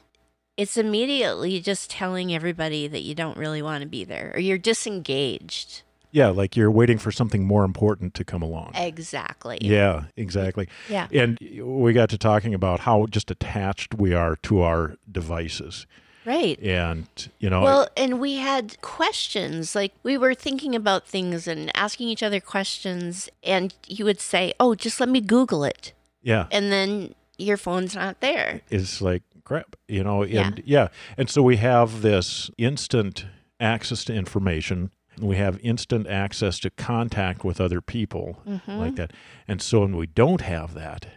it's 0.58 0.78
immediately 0.78 1.60
just 1.60 1.90
telling 1.90 2.34
everybody 2.34 2.88
that 2.88 3.02
you 3.02 3.16
don't 3.16 3.38
really 3.38 3.62
want 3.62 3.82
to 3.82 3.88
be 3.88 4.04
there 4.04 4.32
or 4.36 4.40
you're 4.40 4.58
disengaged. 4.58 5.82
Yeah, 6.12 6.28
like 6.28 6.56
you're 6.58 6.72
waiting 6.72 6.98
for 6.98 7.12
something 7.12 7.46
more 7.46 7.64
important 7.64 8.14
to 8.16 8.24
come 8.24 8.42
along. 8.42 8.72
Exactly. 8.76 9.58
Yeah, 9.62 10.06
exactly. 10.16 10.68
Yeah. 10.90 11.08
And 11.12 11.38
we 11.62 11.94
got 11.94 12.10
to 12.10 12.18
talking 12.18 12.54
about 12.54 12.82
how 12.82 13.06
just 13.08 13.32
attached 13.32 13.96
we 13.96 14.14
are 14.14 14.36
to 14.44 14.62
our 14.62 14.96
devices. 15.10 15.86
Right. 16.26 16.60
And, 16.62 17.08
you 17.40 17.50
know, 17.50 17.64
Well, 17.64 17.88
and 17.98 18.20
we 18.20 18.36
had 18.36 18.80
questions. 18.82 19.74
Like 19.74 19.94
we 20.04 20.18
were 20.18 20.36
thinking 20.36 20.76
about 20.76 21.08
things 21.08 21.48
and 21.48 21.72
asking 21.76 22.10
each 22.10 22.22
other 22.22 22.40
questions, 22.40 23.28
and 23.44 23.74
you 23.88 24.06
would 24.06 24.20
say, 24.22 24.54
"Oh, 24.60 24.76
just 24.76 25.00
let 25.00 25.10
me 25.10 25.20
Google 25.20 25.64
it," 25.64 25.94
yeah, 26.22 26.46
and 26.52 26.72
then 26.72 27.16
your 27.40 27.58
phone's 27.58 27.96
not 27.96 28.20
there. 28.20 28.62
it's 28.70 29.02
like 29.02 29.24
crap, 29.44 29.76
you 29.88 30.04
know, 30.04 30.22
and 30.24 30.62
yeah. 30.64 30.90
And 31.18 31.28
so 31.28 31.42
we 31.42 31.58
have 31.58 32.04
this 32.04 32.52
instant 32.60 33.26
access 33.60 34.04
to 34.06 34.14
information. 34.14 34.92
We 35.20 35.36
have 35.38 35.60
instant 35.62 36.08
access 36.08 36.60
to 36.60 36.70
contact 36.70 37.44
with 37.44 37.60
other 37.62 37.82
people 37.82 38.42
Mm-hmm. 38.48 38.72
like 38.78 38.96
that. 38.96 39.12
And 39.48 39.62
so 39.62 39.82
when 39.82 39.96
we 39.98 40.08
don't 40.08 40.42
have 40.42 40.74
that, 40.74 41.08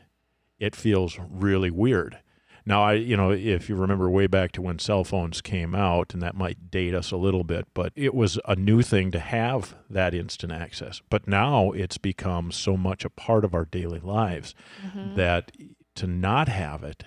it 0.59 0.75
feels 0.77 1.19
really 1.29 1.71
weird. 1.71 2.19
Now, 2.67 2.83
I, 2.83 2.95
you 2.95 3.15
know, 3.17 3.31
if 3.31 3.69
you 3.69 3.75
remember 3.77 4.09
way 4.09 4.27
back 4.27 4.53
to 4.53 4.63
when 4.63 4.79
cell 4.79 5.05
phones 5.05 5.43
came 5.43 5.75
out, 5.75 6.15
and 6.15 6.23
that 6.23 6.35
might 6.35 6.71
date 6.71 6.95
us 6.95 7.11
a 7.13 7.17
little 7.19 7.45
bit, 7.45 7.67
but 7.75 7.93
it 7.95 8.15
was 8.15 8.39
a 8.47 8.57
new 8.57 8.81
thing 8.81 9.11
to 9.11 9.19
have 9.21 9.75
that 9.91 10.15
instant 10.15 10.51
access. 10.51 11.03
But 11.11 11.29
now 11.29 11.73
it's 11.73 11.99
become 11.99 12.51
so 12.51 12.77
much 12.79 13.05
a 13.05 13.11
part 13.11 13.45
of 13.45 13.53
our 13.55 13.67
daily 13.67 14.01
lives 14.01 14.55
Mhm. 14.97 15.15
that 15.17 15.53
to 15.97 16.07
not 16.07 16.49
have 16.49 16.83
it 16.83 17.05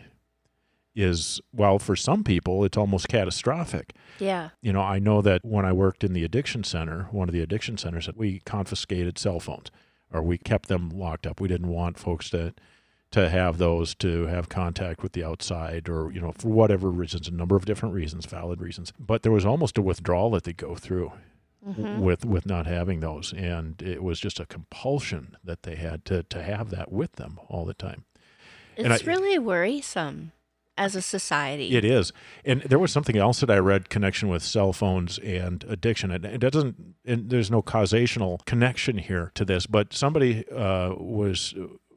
is, 0.98 1.40
well, 1.54 1.78
for 1.80 1.96
some 1.96 2.24
people, 2.24 2.64
it's 2.66 2.78
almost 2.78 3.08
catastrophic. 3.08 3.94
Yeah. 4.20 4.50
You 4.62 4.74
know, 4.74 4.82
I 4.82 5.00
know 5.00 5.22
that 5.22 5.46
when 5.46 5.64
I 5.66 5.72
worked 5.72 6.04
in 6.04 6.14
the 6.14 6.24
addiction 6.24 6.64
center, 6.64 7.08
one 7.12 7.30
of 7.30 7.34
the 7.34 7.42
addiction 7.42 7.78
centers, 7.78 8.08
that 8.08 8.18
we 8.18 8.40
confiscated 8.40 9.18
cell 9.18 9.40
phones 9.40 9.70
or 10.12 10.22
we 10.24 10.38
kept 10.38 10.68
them 10.70 10.90
locked 10.90 11.28
up. 11.28 11.40
We 11.40 11.48
didn't 11.48 11.68
want 11.70 11.98
folks 12.00 12.30
to 12.32 12.54
to 13.10 13.30
have 13.30 13.58
those 13.58 13.96
to 13.96 14.26
have 14.26 14.50
contact 14.50 15.02
with 15.02 15.14
the 15.14 15.24
outside 15.24 15.88
or 15.88 16.12
you 16.12 16.20
know 16.20 16.34
for 16.38 16.50
whatever 16.50 16.90
reasons 16.90 17.30
a 17.30 17.32
number 17.32 17.56
of 17.56 17.64
different 17.64 17.96
reasons 17.96 18.26
valid 18.26 18.60
reasons 18.60 18.92
but 19.00 19.24
there 19.24 19.32
was 19.32 19.46
almost 19.46 19.78
a 19.78 19.82
withdrawal 19.82 20.30
that 20.32 20.44
they 20.44 20.52
go 20.52 20.76
through 20.76 21.14
Mhm. 21.66 22.00
with 22.00 22.26
with 22.26 22.46
not 22.46 22.68
having 22.68 23.00
those 23.00 23.32
and 23.32 23.82
it 23.82 24.04
was 24.04 24.20
just 24.20 24.42
a 24.42 24.46
compulsion 24.46 25.38
that 25.42 25.64
they 25.64 25.76
had 25.76 26.04
to 26.04 26.24
to 26.24 26.44
have 26.44 26.70
that 26.72 26.92
with 26.92 27.14
them 27.14 27.40
all 27.48 27.64
the 27.64 27.74
time 27.74 28.04
It's 28.76 29.04
I- 29.04 29.06
really 29.06 29.40
worrisome 29.40 30.34
as 30.78 30.96
a 30.96 31.02
society. 31.02 31.76
It 31.76 31.84
is. 31.84 32.14
And 32.46 32.62
there 32.62 32.80
was 32.80 32.92
something 32.92 33.18
else 33.18 33.40
that 33.40 33.50
I 33.50 33.58
read 33.58 33.90
connection 33.90 34.30
with 34.30 34.44
cell 34.44 34.74
phones 34.74 35.18
and 35.20 35.64
addiction. 35.68 36.12
And 36.12 36.26
it 36.26 36.40
doesn't, 36.40 36.96
and 37.06 37.30
there's 37.30 37.52
no 37.52 37.62
causational 37.62 38.46
connection 38.46 38.98
here 38.98 39.32
to 39.36 39.44
this, 39.44 39.66
but 39.66 39.94
somebody 39.94 40.48
uh, 40.50 40.94
was 40.98 41.54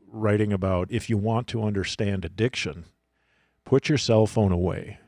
writing 0.06 0.52
about 0.52 0.90
if 0.90 1.08
you 1.08 1.16
want 1.16 1.46
to 1.48 1.62
understand 1.62 2.24
addiction, 2.24 2.86
put 3.64 3.88
your 3.88 3.98
cell 3.98 4.26
phone 4.26 4.52
away 4.52 4.98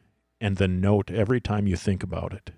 and 0.40 0.56
then 0.56 0.80
note 0.80 1.10
every 1.10 1.40
time 1.40 1.66
you 1.66 1.76
think 1.76 2.02
about 2.02 2.32
it. 2.32 2.50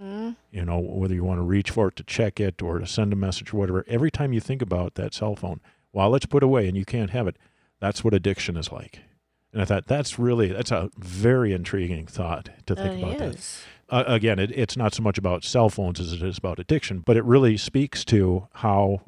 Mhm. 0.00 0.36
You 0.50 0.64
know, 0.64 0.78
whether 0.78 1.14
you 1.14 1.24
want 1.24 1.38
to 1.38 1.44
reach 1.44 1.70
for 1.70 1.88
it 1.88 1.96
to 1.96 2.02
check 2.04 2.40
it 2.40 2.62
or 2.62 2.78
to 2.78 2.86
send 2.86 3.12
a 3.12 3.16
message 3.16 3.52
or 3.52 3.58
whatever, 3.58 3.84
every 3.86 4.10
time 4.10 4.32
you 4.32 4.40
think 4.40 4.62
about 4.62 4.94
that 4.94 5.14
cell 5.14 5.36
phone, 5.36 5.60
while 5.90 6.14
it's 6.14 6.26
put 6.26 6.42
away 6.42 6.68
and 6.68 6.76
you 6.76 6.84
can't 6.84 7.10
have 7.10 7.26
it, 7.26 7.36
that's 7.80 8.02
what 8.02 8.14
addiction 8.14 8.56
is 8.56 8.72
like. 8.72 9.00
And 9.52 9.60
I 9.62 9.64
thought 9.64 9.86
that's 9.86 10.18
really 10.18 10.48
that's 10.48 10.70
a 10.70 10.90
very 10.96 11.52
intriguing 11.52 12.06
thought 12.06 12.50
to 12.66 12.74
think 12.76 13.00
It 13.00 13.02
about 13.04 13.18
that. 13.18 13.34
is. 13.34 13.62
Uh, 13.88 14.04
again, 14.06 14.38
it, 14.38 14.52
it's 14.52 14.76
not 14.76 14.94
so 14.94 15.02
much 15.02 15.18
about 15.18 15.42
cell 15.42 15.68
phones 15.68 15.98
as 15.98 16.12
it 16.12 16.22
is 16.22 16.38
about 16.38 16.60
addiction, 16.60 17.00
but 17.04 17.16
it 17.16 17.24
really 17.24 17.56
speaks 17.56 18.04
to 18.04 18.46
how 18.54 19.00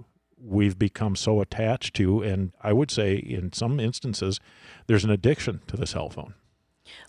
we've 0.44 0.76
become 0.76 1.14
so 1.14 1.40
attached 1.40 1.94
to, 1.94 2.20
and 2.20 2.50
I 2.64 2.72
would 2.72 2.90
say 2.90 3.14
in 3.14 3.52
some 3.52 3.78
instances, 3.78 4.40
there's 4.88 5.04
an 5.04 5.10
addiction 5.10 5.60
to 5.68 5.76
the 5.76 5.86
cell 5.86 6.10
phone. 6.10 6.34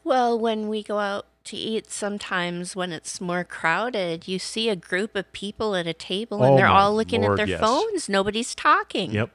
Well, 0.04 0.38
when 0.38 0.68
we 0.70 0.84
go 0.84 1.00
out 1.00 1.26
to 1.46 1.58
eat, 1.58 1.90
sometimes 1.92 2.76
when 2.76 2.92
it's 2.92 3.20
more 3.20 3.44
crowded, 3.44 4.28
you 4.28 4.38
see 4.38 4.70
a 4.70 4.76
group 4.76 5.16
of 5.16 5.32
people 5.34 5.76
at 5.76 5.88
a 5.88 5.94
table 5.94 6.44
and 6.44 6.54
Oh, 6.54 6.58
they're 6.58 6.68
all 6.68 6.96
looking 6.96 7.24
Lord, 7.24 7.40
at 7.40 7.48
their 7.48 7.56
yes. 7.56 7.60
phones. 7.60 8.08
Nobody's 8.08 8.54
talking. 8.54 9.10
Yep. 9.12 9.32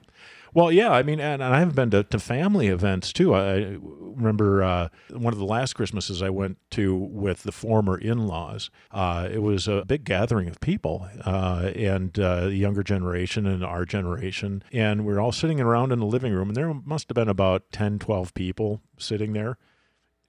Well, 0.55 0.73
yeah, 0.73 0.91
I 0.91 1.03
mean, 1.03 1.21
and, 1.21 1.43
and 1.43 1.55
I've 1.55 1.75
been 1.75 1.91
to, 1.91 2.05
to 2.05 2.19
family 2.19 2.69
events 2.69 3.13
too. 3.13 3.35
I 3.35 3.79
remember 4.19 4.63
uh, 4.63 4.89
one 5.11 5.33
of 5.33 5.39
the 5.39 5.45
last 5.45 5.75
Christmases 5.75 6.23
I 6.23 6.31
went 6.31 6.59
to 6.73 6.95
with 6.95 7.43
the 7.43 7.53
former 7.53 7.99
in 7.99 8.27
laws. 8.27 8.71
Uh, 8.91 9.29
it 9.31 9.43
was 9.43 9.69
a 9.69 9.85
big 9.87 10.05
gathering 10.05 10.49
of 10.49 10.61
people, 10.61 11.09
uh, 11.25 11.71
and 11.75 12.19
uh, 12.19 12.47
the 12.47 12.57
younger 12.57 12.83
generation 12.83 13.47
and 13.47 13.65
our 13.65 13.85
generation. 13.85 14.63
And 14.73 15.05
we 15.07 15.13
are 15.13 15.21
all 15.21 15.33
sitting 15.33 15.61
around 15.61 15.93
in 15.93 16.01
the 16.01 16.07
living 16.07 16.33
room, 16.33 16.49
and 16.49 16.57
there 16.57 16.73
must 16.73 17.09
have 17.09 17.15
been 17.15 17.29
about 17.29 17.71
10, 17.73 17.99
12 17.99 18.35
people 18.35 18.83
sitting 18.99 19.33
there. 19.33 19.59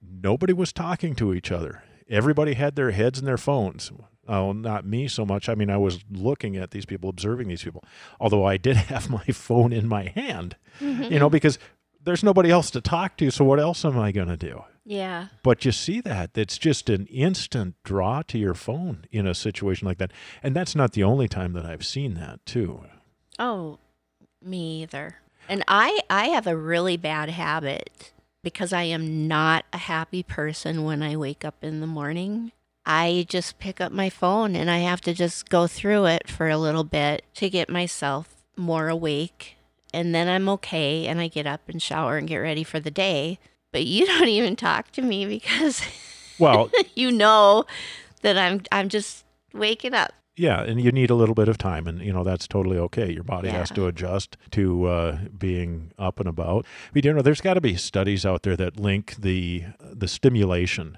Nobody 0.02 0.52
was 0.52 0.72
talking 0.72 1.14
to 1.16 1.34
each 1.34 1.50
other. 1.50 1.82
Everybody 2.08 2.54
had 2.54 2.74
their 2.74 2.90
heads 2.90 3.18
in 3.18 3.24
their 3.24 3.36
phones. 3.36 3.92
Oh, 4.30 4.52
not 4.52 4.86
me 4.86 5.08
so 5.08 5.26
much. 5.26 5.48
I 5.48 5.56
mean, 5.56 5.70
I 5.70 5.76
was 5.76 6.04
looking 6.08 6.56
at 6.56 6.70
these 6.70 6.86
people, 6.86 7.10
observing 7.10 7.48
these 7.48 7.64
people. 7.64 7.82
Although 8.20 8.44
I 8.44 8.56
did 8.56 8.76
have 8.92 9.10
my 9.10 9.24
phone 9.24 9.72
in 9.72 9.88
my 9.88 10.12
hand, 10.14 10.56
you 10.80 10.86
know, 10.88 11.26
mm-hmm. 11.26 11.28
because 11.28 11.58
there's 12.04 12.22
nobody 12.22 12.48
else 12.48 12.70
to 12.70 12.80
talk 12.80 13.16
to. 13.16 13.30
So 13.32 13.44
what 13.44 13.58
else 13.58 13.84
am 13.84 13.98
I 13.98 14.12
going 14.12 14.28
to 14.28 14.36
do? 14.36 14.62
Yeah. 14.84 15.26
But 15.42 15.64
you 15.64 15.72
see 15.72 16.00
that 16.02 16.30
it's 16.36 16.58
just 16.58 16.88
an 16.88 17.06
instant 17.06 17.74
draw 17.82 18.22
to 18.22 18.38
your 18.38 18.54
phone 18.54 19.04
in 19.10 19.26
a 19.26 19.34
situation 19.34 19.86
like 19.86 19.98
that, 19.98 20.12
and 20.42 20.54
that's 20.54 20.76
not 20.76 20.92
the 20.92 21.02
only 21.02 21.28
time 21.28 21.52
that 21.54 21.66
I've 21.66 21.84
seen 21.84 22.14
that 22.14 22.44
too. 22.46 22.84
Oh, 23.38 23.78
me 24.40 24.82
either. 24.82 25.16
And 25.48 25.64
I 25.66 26.00
I 26.08 26.28
have 26.28 26.46
a 26.46 26.56
really 26.56 26.96
bad 26.96 27.30
habit 27.30 28.12
because 28.42 28.72
I 28.72 28.84
am 28.84 29.28
not 29.28 29.64
a 29.72 29.78
happy 29.78 30.22
person 30.22 30.84
when 30.84 31.02
I 31.02 31.16
wake 31.16 31.44
up 31.44 31.62
in 31.62 31.80
the 31.80 31.86
morning. 31.86 32.52
I 32.86 33.26
just 33.28 33.58
pick 33.58 33.80
up 33.80 33.92
my 33.92 34.10
phone 34.10 34.56
and 34.56 34.70
I 34.70 34.78
have 34.78 35.00
to 35.02 35.14
just 35.14 35.48
go 35.48 35.66
through 35.66 36.06
it 36.06 36.28
for 36.28 36.48
a 36.48 36.58
little 36.58 36.84
bit 36.84 37.24
to 37.34 37.50
get 37.50 37.68
myself 37.68 38.42
more 38.56 38.88
awake. 38.88 39.56
And 39.92 40.14
then 40.14 40.28
I'm 40.28 40.48
okay 40.50 41.06
and 41.06 41.20
I 41.20 41.28
get 41.28 41.46
up 41.46 41.68
and 41.68 41.82
shower 41.82 42.16
and 42.16 42.28
get 42.28 42.38
ready 42.38 42.64
for 42.64 42.80
the 42.80 42.90
day. 42.90 43.38
But 43.72 43.86
you 43.86 44.06
don't 44.18 44.28
even 44.28 44.56
talk 44.56 44.90
to 44.92 45.02
me 45.02 45.26
because 45.26 45.82
Well, 46.38 46.70
you 46.94 47.12
know 47.12 47.64
that 48.22 48.36
I'm 48.36 48.62
I'm 48.72 48.88
just 48.88 49.24
waking 49.52 49.94
up. 49.94 50.12
Yeah, 50.36 50.62
and 50.62 50.80
you 50.80 50.90
need 50.90 51.10
a 51.10 51.14
little 51.14 51.34
bit 51.34 51.48
of 51.48 51.58
time, 51.58 51.86
and 51.86 52.00
you 52.00 52.14
know 52.14 52.24
that's 52.24 52.48
totally 52.48 52.78
okay. 52.78 53.12
Your 53.12 53.24
body 53.24 53.50
has 53.50 53.68
to 53.72 53.86
adjust 53.86 54.38
to 54.52 54.86
uh, 54.86 55.18
being 55.36 55.92
up 55.98 56.18
and 56.18 56.26
about. 56.26 56.64
But 56.94 57.04
you 57.04 57.12
know, 57.12 57.20
there's 57.20 57.42
got 57.42 57.54
to 57.54 57.60
be 57.60 57.76
studies 57.76 58.24
out 58.24 58.42
there 58.42 58.56
that 58.56 58.80
link 58.80 59.16
the 59.18 59.64
the 59.80 60.08
stimulation 60.08 60.96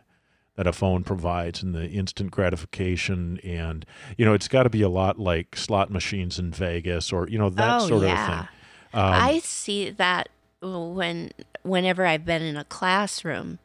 that 0.56 0.66
a 0.66 0.72
phone 0.72 1.02
provides 1.02 1.62
and 1.62 1.74
the 1.74 1.88
instant 1.88 2.30
gratification, 2.30 3.38
and 3.42 3.86
you 4.18 4.24
know, 4.24 4.34
it's 4.34 4.48
got 4.48 4.64
to 4.64 4.70
be 4.70 4.82
a 4.82 4.88
lot 4.88 5.18
like 5.18 5.56
slot 5.56 5.90
machines 5.90 6.38
in 6.38 6.50
Vegas 6.52 7.12
or 7.12 7.28
you 7.28 7.38
know 7.38 7.50
that 7.50 7.82
Oh, 7.82 7.88
sort 7.88 8.02
yeah. 8.02 8.22
of 8.22 8.28
thing. 8.28 8.48
Um, 8.94 9.12
I 9.14 9.38
see 9.38 9.90
that 9.90 10.28
when 10.60 11.30
whenever 11.62 12.04
I've 12.04 12.24
been 12.24 12.42
in 12.42 12.56
a 12.56 12.64
classroom, 12.64 13.58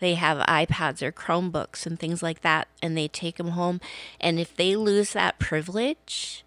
they 0.00 0.14
have 0.14 0.38
iPads 0.46 1.02
or 1.02 1.12
Chromebooks 1.12 1.86
and 1.86 1.98
things 1.98 2.22
like 2.22 2.42
that, 2.42 2.68
and 2.82 2.96
they 2.96 3.08
take 3.08 3.36
them 3.36 3.48
home. 3.50 3.80
And 4.20 4.40
if 4.40 4.54
they 4.56 4.74
lose 4.76 5.12
that 5.12 5.38
privilege, 5.38 6.44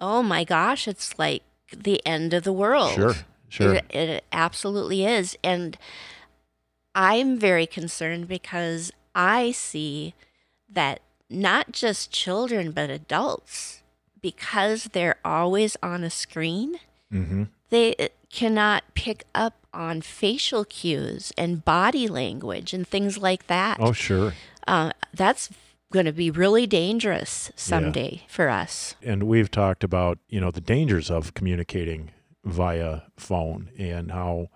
oh 0.00 0.22
my 0.22 0.42
gosh, 0.44 0.88
it's 0.88 1.18
like 1.18 1.42
the 1.72 2.04
end 2.04 2.34
of 2.34 2.42
the 2.44 2.52
world. 2.52 2.92
sure, 2.92 3.14
sure. 3.48 3.74
It, 3.76 3.84
it 3.94 4.24
absolutely 4.32 5.04
is. 5.06 5.36
And 5.44 5.78
I'm 6.96 7.38
very 7.38 7.66
concerned 7.66 8.26
because 8.26 8.90
I 9.14 9.52
see 9.52 10.14
that 10.68 11.00
not 11.30 11.70
just 11.72 12.10
children, 12.10 12.70
but 12.72 12.88
adults, 12.90 13.82
because 14.20 14.84
they're 14.92 15.18
always 15.24 15.76
on 15.82 16.02
a 16.02 16.10
screen, 16.10 16.80
hmm 17.10 17.44
they 17.68 17.94
uh, 17.96 18.08
cannot 18.30 18.84
pick 18.94 19.24
up 19.34 19.66
on 19.74 20.00
facial 20.00 20.64
cues 20.64 21.32
and 21.36 21.64
body 21.64 22.06
language 22.06 22.72
and 22.72 22.86
things 22.86 23.18
like 23.18 23.48
that. 23.48 23.78
Oh, 23.80 23.90
sure. 23.92 24.34
Uh, 24.68 24.92
that's 25.12 25.50
going 25.92 26.06
to 26.06 26.12
be 26.12 26.30
really 26.30 26.64
dangerous 26.66 27.50
someday 27.56 28.22
for 28.28 28.48
us. 28.48 28.94
and 29.02 29.24
we've 29.24 29.50
talked 29.50 29.82
about 29.84 30.18
you 30.28 30.40
know 30.40 30.50
the 30.52 30.60
dangers 30.60 31.10
of 31.10 31.34
communicating 31.34 32.10
via 32.44 33.02
phone 33.16 33.70
and 33.78 34.12
how 34.12 34.48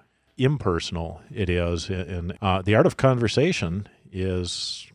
impersonal 0.45 1.21
it 1.35 1.49
is 1.51 1.89
and 1.89 2.37
uh, 2.41 2.63
the 2.63 2.75
art 2.75 2.87
of 2.87 2.97
conversation 2.97 3.87
is 4.13 4.87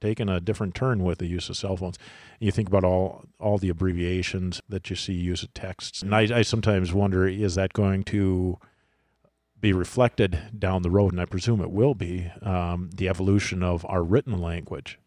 taking 0.00 0.28
a 0.28 0.40
different 0.40 0.74
turn 0.74 1.02
with 1.02 1.18
the 1.18 1.26
use 1.26 1.48
of 1.48 1.56
cell 1.56 1.76
phones 1.76 1.98
you 2.40 2.50
think 2.52 2.68
about 2.68 2.84
all 2.84 3.24
all 3.40 3.58
the 3.58 3.68
abbreviations 3.68 4.60
that 4.68 4.88
you 4.90 4.96
see 4.96 5.12
use 5.14 5.42
of 5.42 5.52
texts 5.54 6.02
and 6.02 6.14
I, 6.14 6.38
I 6.38 6.42
sometimes 6.42 6.92
wonder 6.92 7.26
is 7.26 7.54
that 7.54 7.72
going 7.72 8.04
to 8.04 8.58
be 9.60 9.72
reflected 9.72 10.38
down 10.58 10.82
the 10.82 10.90
road 10.90 11.12
and 11.12 11.20
i 11.20 11.24
presume 11.24 11.60
it 11.60 11.70
will 11.70 11.94
be 11.94 12.30
um, 12.42 12.90
the 12.94 13.08
evolution 13.08 13.62
of 13.62 13.84
our 13.88 14.02
written 14.02 14.38
language 14.38 14.98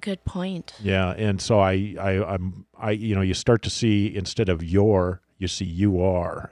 Good 0.00 0.24
point. 0.24 0.74
yeah, 0.82 1.12
and 1.12 1.40
so 1.40 1.60
I, 1.60 1.94
I, 1.98 2.34
I'm, 2.34 2.66
I, 2.76 2.90
you 2.90 3.14
know, 3.14 3.20
you 3.20 3.34
start 3.34 3.62
to 3.62 3.70
see 3.70 4.14
instead 4.14 4.48
of 4.48 4.62
your, 4.62 5.22
you 5.38 5.46
see 5.48 5.64
you 5.64 6.02
are. 6.02 6.50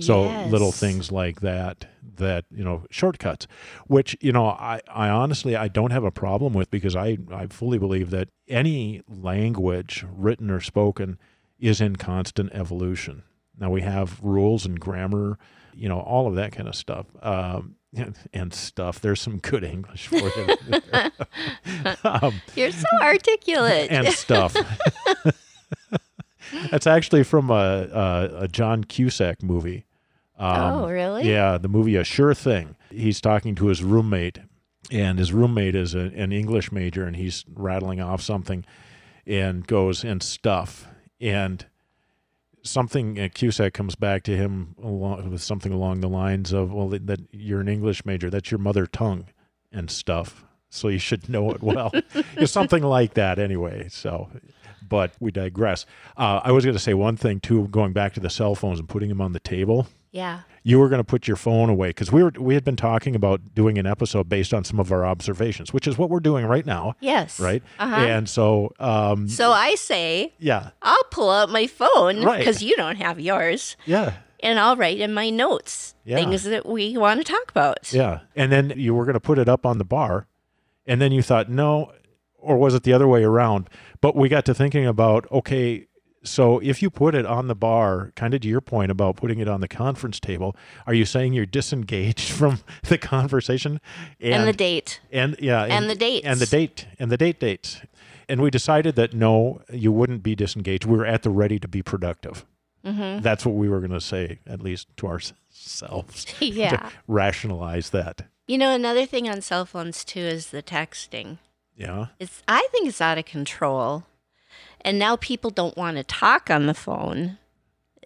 So 0.00 0.22
little 0.46 0.72
things 0.72 1.12
like 1.12 1.40
that, 1.40 1.86
that 2.16 2.44
you 2.50 2.64
know, 2.64 2.84
shortcuts, 2.90 3.46
which 3.86 4.16
you 4.20 4.32
know, 4.32 4.46
I, 4.46 4.80
I 4.92 5.08
honestly, 5.08 5.56
I 5.56 5.68
don't 5.68 5.90
have 5.90 6.04
a 6.04 6.10
problem 6.10 6.52
with 6.52 6.70
because 6.70 6.96
I, 6.96 7.18
I 7.32 7.46
fully 7.46 7.78
believe 7.78 8.10
that 8.10 8.28
any 8.48 9.02
language, 9.08 10.04
written 10.10 10.50
or 10.50 10.60
spoken, 10.60 11.18
is 11.58 11.80
in 11.80 11.96
constant 11.96 12.52
evolution. 12.52 13.22
Now 13.58 13.70
we 13.70 13.82
have 13.82 14.20
rules 14.22 14.66
and 14.66 14.78
grammar, 14.80 15.38
you 15.74 15.88
know, 15.88 16.00
all 16.00 16.26
of 16.26 16.34
that 16.34 16.52
kind 16.52 16.68
of 16.68 16.74
stuff. 16.74 17.06
Um, 17.22 17.76
and 18.32 18.52
stuff. 18.52 19.00
There's 19.00 19.20
some 19.20 19.38
good 19.38 19.64
English 19.64 20.08
for 20.08 20.16
you. 20.16 20.56
um, 22.04 22.40
You're 22.54 22.72
so 22.72 22.86
articulate. 23.00 23.90
and 23.90 24.08
stuff. 24.08 24.56
That's 26.70 26.86
actually 26.86 27.24
from 27.24 27.50
a, 27.50 27.88
a, 27.92 28.30
a 28.42 28.48
John 28.48 28.84
Cusack 28.84 29.42
movie. 29.42 29.84
Um, 30.38 30.72
oh, 30.72 30.88
really? 30.88 31.28
Yeah, 31.28 31.58
the 31.58 31.68
movie 31.68 31.96
A 31.96 32.04
Sure 32.04 32.34
Thing. 32.34 32.76
he's 32.90 33.20
talking 33.20 33.54
to 33.56 33.66
his 33.68 33.84
roommate, 33.84 34.38
and 34.90 35.18
his 35.18 35.32
roommate 35.32 35.74
is 35.74 35.94
a, 35.94 36.10
an 36.16 36.32
English 36.32 36.72
major, 36.72 37.04
and 37.04 37.14
he's 37.16 37.44
rattling 37.54 38.00
off 38.00 38.20
something, 38.20 38.64
and 39.26 39.66
goes 39.66 40.02
and 40.04 40.22
stuff, 40.22 40.88
and 41.20 41.66
something 42.62 43.20
uh, 43.20 43.28
Cusack 43.32 43.74
comes 43.74 43.94
back 43.94 44.22
to 44.24 44.36
him 44.36 44.74
along, 44.82 45.30
with 45.30 45.42
something 45.42 45.72
along 45.72 46.00
the 46.00 46.08
lines 46.08 46.52
of, 46.52 46.72
"Well, 46.72 46.88
that, 46.88 47.06
that 47.06 47.20
you're 47.30 47.60
an 47.60 47.68
English 47.68 48.04
major, 48.04 48.28
that's 48.28 48.50
your 48.50 48.58
mother 48.58 48.86
tongue, 48.86 49.26
and 49.70 49.90
stuff." 49.90 50.44
So 50.68 50.88
you 50.88 50.98
should 50.98 51.28
know 51.28 51.52
it 51.52 51.62
well, 51.62 51.92
It's 52.36 52.50
something 52.50 52.82
like 52.82 53.14
that, 53.14 53.38
anyway. 53.38 53.86
So, 53.90 54.28
but 54.94 55.10
we 55.18 55.30
digress. 55.32 55.86
Uh, 56.16 56.40
I 56.44 56.52
was 56.52 56.64
going 56.64 56.76
to 56.76 56.84
say 56.88 56.94
one 56.94 57.16
thing 57.16 57.40
too, 57.40 57.66
going 57.68 57.92
back 57.92 58.14
to 58.14 58.20
the 58.20 58.30
cell 58.30 58.54
phones 58.54 58.78
and 58.78 58.88
putting 58.88 59.08
them 59.08 59.20
on 59.20 59.32
the 59.32 59.40
table 59.40 59.88
Yeah. 60.12 60.40
you 60.62 60.78
were 60.78 60.88
going 60.88 61.00
to 61.00 61.10
put 61.14 61.26
your 61.26 61.36
phone 61.36 61.68
away 61.68 61.88
because 61.88 62.12
we 62.12 62.22
were 62.22 62.32
we 62.38 62.54
had 62.54 62.64
been 62.64 62.76
talking 62.76 63.16
about 63.16 63.40
doing 63.60 63.76
an 63.78 63.86
episode 63.86 64.28
based 64.28 64.54
on 64.54 64.62
some 64.64 64.78
of 64.78 64.92
our 64.92 65.04
observations, 65.04 65.72
which 65.72 65.86
is 65.88 65.98
what 65.98 66.08
we're 66.10 66.20
doing 66.30 66.44
right 66.46 66.64
now, 66.64 66.94
Yes. 67.00 67.40
right? 67.40 67.62
Uh-huh. 67.80 67.96
And 68.14 68.28
so, 68.28 68.72
um, 68.78 69.28
So 69.28 69.50
I 69.50 69.74
say, 69.74 70.32
yeah, 70.38 70.70
I'll 70.80 71.08
pull 71.10 71.30
out 71.30 71.50
my 71.50 71.66
phone 71.66 72.22
Right. 72.24 72.38
because 72.38 72.62
you 72.62 72.76
don't 72.76 72.96
have 73.06 73.18
yours, 73.18 73.76
yeah, 73.86 74.12
and 74.40 74.60
I'll 74.60 74.76
write 74.76 75.00
in 75.00 75.12
my 75.12 75.28
notes 75.30 75.94
Yeah. 76.04 76.16
things 76.18 76.44
that 76.44 76.64
we 76.66 76.96
want 76.96 77.18
to 77.20 77.24
talk 77.32 77.50
about. 77.50 77.92
yeah. 77.92 78.20
And 78.36 78.52
then 78.52 78.72
you 78.76 78.94
were 78.94 79.04
going 79.08 79.14
to 79.22 79.26
put 79.30 79.38
it 79.40 79.48
up 79.48 79.66
on 79.66 79.78
the 79.78 79.84
bar, 79.96 80.26
and 80.86 81.00
then 81.02 81.10
you 81.12 81.22
thought 81.22 81.48
no, 81.50 81.90
or 82.44 82.56
was 82.56 82.74
it 82.74 82.82
the 82.82 82.92
other 82.92 83.08
way 83.08 83.24
around? 83.24 83.68
But 84.00 84.14
we 84.16 84.28
got 84.28 84.44
to 84.46 84.54
thinking 84.54 84.86
about 84.86 85.30
okay. 85.32 85.86
So 86.26 86.58
if 86.60 86.80
you 86.80 86.88
put 86.88 87.14
it 87.14 87.26
on 87.26 87.48
the 87.48 87.54
bar, 87.54 88.10
kind 88.16 88.32
of 88.32 88.40
to 88.40 88.48
your 88.48 88.62
point 88.62 88.90
about 88.90 89.16
putting 89.16 89.40
it 89.40 89.48
on 89.48 89.60
the 89.60 89.68
conference 89.68 90.18
table, 90.18 90.56
are 90.86 90.94
you 90.94 91.04
saying 91.04 91.34
you're 91.34 91.44
disengaged 91.44 92.30
from 92.38 92.60
the 92.84 92.96
conversation 92.96 93.78
And, 94.20 94.48
the 94.48 94.54
date. 94.54 95.00
and 95.12 95.36
yeah 95.38 95.64
And 95.64 95.90
the 95.90 95.94
date 95.94 96.22
and 96.24 96.40
the 96.40 96.46
date 96.46 96.86
and 96.98 97.10
the 97.10 97.18
date 97.18 97.40
dates 97.40 97.82
and 98.26 98.40
we 98.40 98.48
decided 98.50 98.96
that 98.96 99.12
no 99.12 99.60
you 99.70 99.92
wouldn't 99.92 100.22
be 100.22 100.34
disengaged 100.34 100.86
we 100.86 100.96
were 100.96 101.04
at 101.04 101.24
the 101.24 101.30
ready 101.30 101.58
to 101.58 101.68
be 101.68 101.82
productive 101.82 102.46
Mm-hmm. 102.86 103.20
that's 103.22 103.44
what 103.46 103.54
we 103.54 103.68
were 103.68 103.80
going 103.80 103.92
to 103.92 104.00
say 104.00 104.38
at 104.46 104.62
least 104.62 104.88
to 104.98 105.06
ourselves 105.06 106.26
Yeah. 106.40 106.70
to 106.76 106.90
rationalize 107.06 107.90
that 107.90 108.22
You 108.46 108.56
know, 108.58 108.74
another 108.74 109.06
thing 109.06 109.28
on 109.28 109.40
cell 109.42 109.64
phones 109.66 110.04
too 110.04 110.20
is 110.20 110.48
the 110.48 110.62
texting. 110.62 111.38
Yeah. 111.76 112.06
It's 112.18 112.42
I 112.46 112.66
think 112.70 112.88
it's 112.88 113.00
out 113.00 113.18
of 113.18 113.24
control. 113.24 114.04
And 114.80 114.98
now 114.98 115.16
people 115.16 115.50
don't 115.50 115.76
want 115.76 115.96
to 115.96 116.04
talk 116.04 116.50
on 116.50 116.66
the 116.66 116.74
phone. 116.74 117.38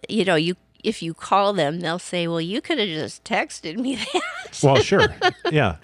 You 0.07 0.25
know, 0.25 0.35
you 0.35 0.55
if 0.83 1.03
you 1.03 1.13
call 1.13 1.53
them, 1.53 1.81
they'll 1.81 1.99
say, 1.99 2.27
"Well, 2.27 2.41
you 2.41 2.61
could 2.61 2.79
have 2.79 2.87
just 2.87 3.23
texted 3.23 3.77
me 3.77 3.95
that." 4.13 4.59
well 4.63 4.77
sure. 4.77 5.13
Yeah. 5.51 5.77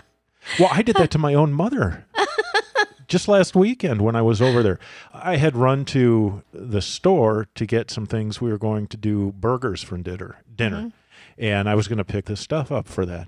Well 0.59 0.69
i 0.71 0.83
did 0.83 0.95
that 0.97 1.09
to 1.11 1.17
my 1.17 1.33
own 1.33 1.53
mother 1.53 2.05
just 3.07 3.27
last 3.27 3.55
weekend 3.55 3.99
when 4.01 4.15
i 4.15 4.21
was 4.21 4.41
over 4.41 4.61
there. 4.61 4.79
I 5.11 5.37
had 5.37 5.55
run 5.55 5.85
to 5.85 6.43
the 6.53 6.81
store 6.81 7.47
to 7.55 7.65
get 7.65 7.89
some 7.91 8.05
things. 8.05 8.41
We 8.41 8.51
were 8.51 8.57
going 8.57 8.87
to 8.87 8.97
do 8.97 9.33
burgers 9.33 9.81
for 9.81 9.97
dinner 9.97 10.37
dinner. 10.55 10.77
Mm-hmm. 10.77 10.89
And 11.37 11.67
i 11.67 11.75
was 11.75 11.87
going 11.87 11.97
to 11.97 12.05
pick 12.05 12.25
this 12.25 12.39
stuff 12.39 12.71
up 12.71 12.87
for 12.87 13.05
that 13.05 13.27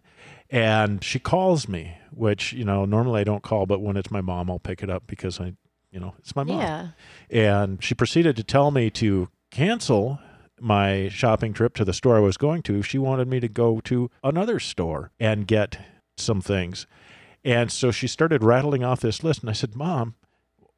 and 0.50 1.04
she 1.04 1.20
calls 1.20 1.68
me 1.68 1.98
which 2.12 2.54
you 2.54 2.63
know 2.63 2.86
normally 2.86 3.22
i 3.22 3.24
don't 3.24 3.44
call 3.44 3.66
but 3.66 3.82
when 3.82 3.98
it's 3.98 4.12
my 4.12 4.22
mom 4.22 4.50
i'll 4.50 4.60
pick 4.60 4.82
it 4.82 4.89
up 4.89 5.04
because 5.08 5.39
i 5.39 5.54
you 5.92 6.00
know 6.00 6.13
it's 6.20 6.36
my 6.36 6.44
mom 6.44 6.60
yeah. 6.60 6.88
and 7.30 7.84
she 7.84 7.94
proceeded 7.94 8.36
to 8.36 8.44
tell 8.44 8.72
me 8.72 8.89
to 8.89 9.30
cancel 9.51 10.20
my 10.60 11.08
shopping 11.10 11.54
trip 11.54 11.75
to 11.75 11.86
the 11.86 11.94
store 11.94 12.18
I 12.18 12.22
was 12.22 12.38
going 12.38 12.63
to. 12.63 12.82
She 12.82 12.98
wanted 12.98 13.27
me 13.27 13.39
to 13.39 13.48
go 13.48 13.80
to 13.82 14.10
another 14.24 14.60
store 14.60 15.12
and 15.20 15.48
get 15.48 15.80
some 16.18 16.42
things. 16.42 16.88
And 17.44 17.72
so 17.72 17.92
she 17.92 18.08
started 18.08 18.44
rattling 18.44 18.84
off 18.84 19.00
this 19.00 19.24
list. 19.24 19.42
And 19.42 19.50
I 19.50 19.54
said, 19.54 19.75
Mom, 19.75 20.16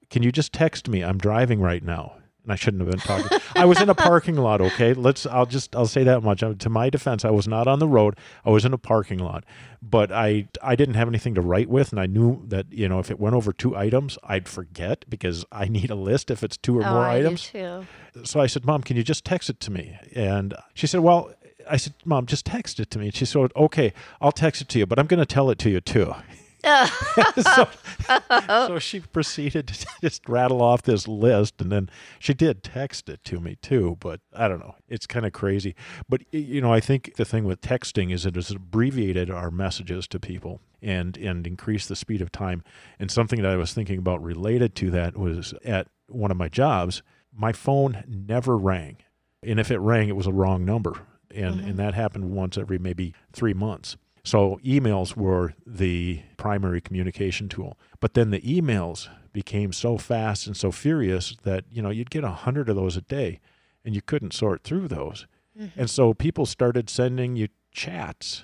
can 0.10 0.24
you 0.24 0.32
just 0.32 0.54
text 0.54 0.88
me? 0.88 1.04
I'm 1.04 1.18
driving 1.18 1.62
right 1.62 1.84
now. 1.84 2.18
And 2.50 2.54
I 2.54 2.56
shouldn't 2.56 2.82
have 2.82 2.90
been 2.90 3.00
talking. 3.00 3.38
I 3.56 3.66
was 3.66 3.80
in 3.80 3.90
a 3.92 3.94
parking 3.94 4.36
lot, 4.36 4.60
okay? 4.60 4.96
Let's 4.96 5.28
I'll 5.28 5.46
just 5.46 5.76
I'll 5.76 5.86
say 5.86 6.04
that 6.04 6.22
much. 6.24 6.42
Uh, 6.42 6.56
To 6.58 6.68
my 6.68 6.90
defense, 6.90 7.24
I 7.24 7.30
was 7.30 7.48
not 7.48 7.68
on 7.68 7.78
the 7.78 7.88
road. 7.88 8.16
I 8.44 8.50
was 8.50 8.66
in 8.66 8.74
a 8.74 8.78
parking 8.80 9.20
lot. 9.20 9.44
But 9.84 10.12
I 10.12 10.48
I 10.64 10.76
didn't 10.76 10.96
have 10.96 11.08
anything 11.08 11.36
to 11.36 11.42
write 11.42 11.70
with 11.70 11.92
and 11.92 12.00
I 12.02 12.08
knew 12.08 12.44
that, 12.48 12.66
you 12.72 12.90
know, 12.90 12.98
if 12.98 13.12
it 13.12 13.20
went 13.20 13.36
over 13.36 13.54
two 13.54 13.76
items, 13.78 14.18
I'd 14.24 14.50
forget 14.50 15.06
because 15.08 15.46
I 15.52 15.66
need 15.68 15.92
a 15.92 15.96
list 15.96 16.32
if 16.32 16.44
it's 16.44 16.58
two 16.58 16.80
or 16.80 16.84
Oh, 16.84 16.90
more 16.90 17.04
I 17.06 17.18
items 17.20 17.50
too. 17.52 17.86
so 18.24 18.40
I 18.42 18.48
said, 18.48 18.66
Mom, 18.66 18.82
can 18.82 18.98
you 18.98 19.04
just 19.04 19.24
text 19.26 19.48
it 19.52 19.60
to 19.60 19.72
me? 19.72 19.96
And 20.16 20.56
she 20.74 20.88
said, 20.88 21.02
Well, 21.02 21.32
I 21.70 21.78
said, 21.78 21.94
Mom, 22.04 22.26
just 22.26 22.48
text 22.48 22.80
it 22.80 22.90
to 22.90 22.98
me. 22.98 23.06
And 23.06 23.16
she 23.16 23.26
said, 23.26 23.52
Okay, 23.56 23.94
I'll 24.20 24.32
text 24.32 24.60
it 24.64 24.70
to 24.70 24.80
you, 24.80 24.88
but 24.88 24.98
I'm 24.98 25.06
going 25.06 25.20
to 25.20 25.26
tell 25.36 25.52
it 25.52 25.60
to 25.60 25.70
you 25.70 25.82
too. 25.82 26.16
So, 26.64 27.68
so 28.48 28.80
she 28.80 29.00
proceeded 29.00 29.68
to 29.68 29.88
just 30.02 30.28
rattle 30.28 30.62
off 30.62 30.82
this 30.82 31.08
list, 31.08 31.62
and 31.62 31.72
then 31.72 31.90
she 32.20 32.34
did 32.34 32.64
text 32.64 33.10
it 33.10 33.24
to 33.26 33.40
me 33.40 33.58
too. 33.62 33.98
But 34.00 34.22
I 34.34 34.48
don't 34.48 34.60
know, 34.60 34.76
it's 34.88 35.08
kind 35.08 35.26
of 35.26 35.34
crazy. 35.34 35.76
But 36.08 36.22
you 36.32 36.62
know, 36.62 36.74
I 36.74 36.80
think 36.80 37.16
the 37.16 37.26
thing 37.26 37.46
with 37.46 37.62
texting 37.62 38.12
is 38.12 38.26
it 38.26 38.36
has 38.36 38.52
abbreviated 38.52 39.30
our 39.30 39.52
messages 39.52 40.08
to 40.10 40.20
people 40.20 40.62
and 40.82 41.18
and 41.18 41.46
increased 41.46 41.90
the 41.90 41.96
speed 41.96 42.22
of 42.22 42.32
time. 42.32 42.64
And 43.00 43.10
something 43.10 43.42
that 43.42 43.52
I 43.52 43.58
was 43.58 43.74
thinking 43.74 44.00
about 44.00 44.24
related 44.24 44.76
to 44.76 44.92
that 44.92 45.18
was 45.18 45.54
at 45.66 45.88
one 46.08 46.32
of 46.32 46.38
my 46.38 46.50
jobs, 46.50 47.02
my 47.36 47.52
phone 47.52 48.04
never 48.08 48.58
rang, 48.58 48.98
and 49.44 49.60
if 49.60 49.72
it 49.72 49.80
rang, 49.80 50.10
it 50.10 50.16
was 50.16 50.28
a 50.28 50.34
wrong 50.34 50.66
number, 50.66 50.94
and 51.34 51.56
and 51.56 51.62
mm-hmm. 51.62 51.76
that 51.78 51.94
happened 51.94 52.32
once 52.32 52.58
every 52.58 52.80
maybe 52.80 53.14
three 53.32 53.54
months. 53.54 53.96
So 54.30 54.60
emails 54.64 55.18
were 55.18 55.56
the 55.66 56.22
primary 56.38 56.82
communication 56.82 57.50
tool. 57.50 57.80
But 58.00 58.14
then 58.14 58.30
the 58.30 58.42
emails 58.42 59.10
became 59.34 59.74
so 59.74 59.98
fast 59.98 60.46
and 60.46 60.56
so 60.56 60.72
furious 60.72 61.36
that, 61.42 61.64
you 61.72 61.82
know, 61.82 61.90
you'd 61.90 62.12
get 62.12 62.24
a 62.24 62.30
hundred 62.30 62.70
of 62.70 62.76
those 62.76 62.96
a 62.96 63.02
day 63.02 63.40
and 63.84 63.96
you 63.96 64.04
couldn't 64.04 64.36
sort 64.36 64.64
through 64.64 64.88
those. 64.88 65.26
Mm-hmm. 65.60 65.80
And 65.80 65.90
so 65.90 66.14
people 66.14 66.46
started 66.46 66.92
sending 66.92 67.38
you 67.38 67.48
chats 67.72 68.44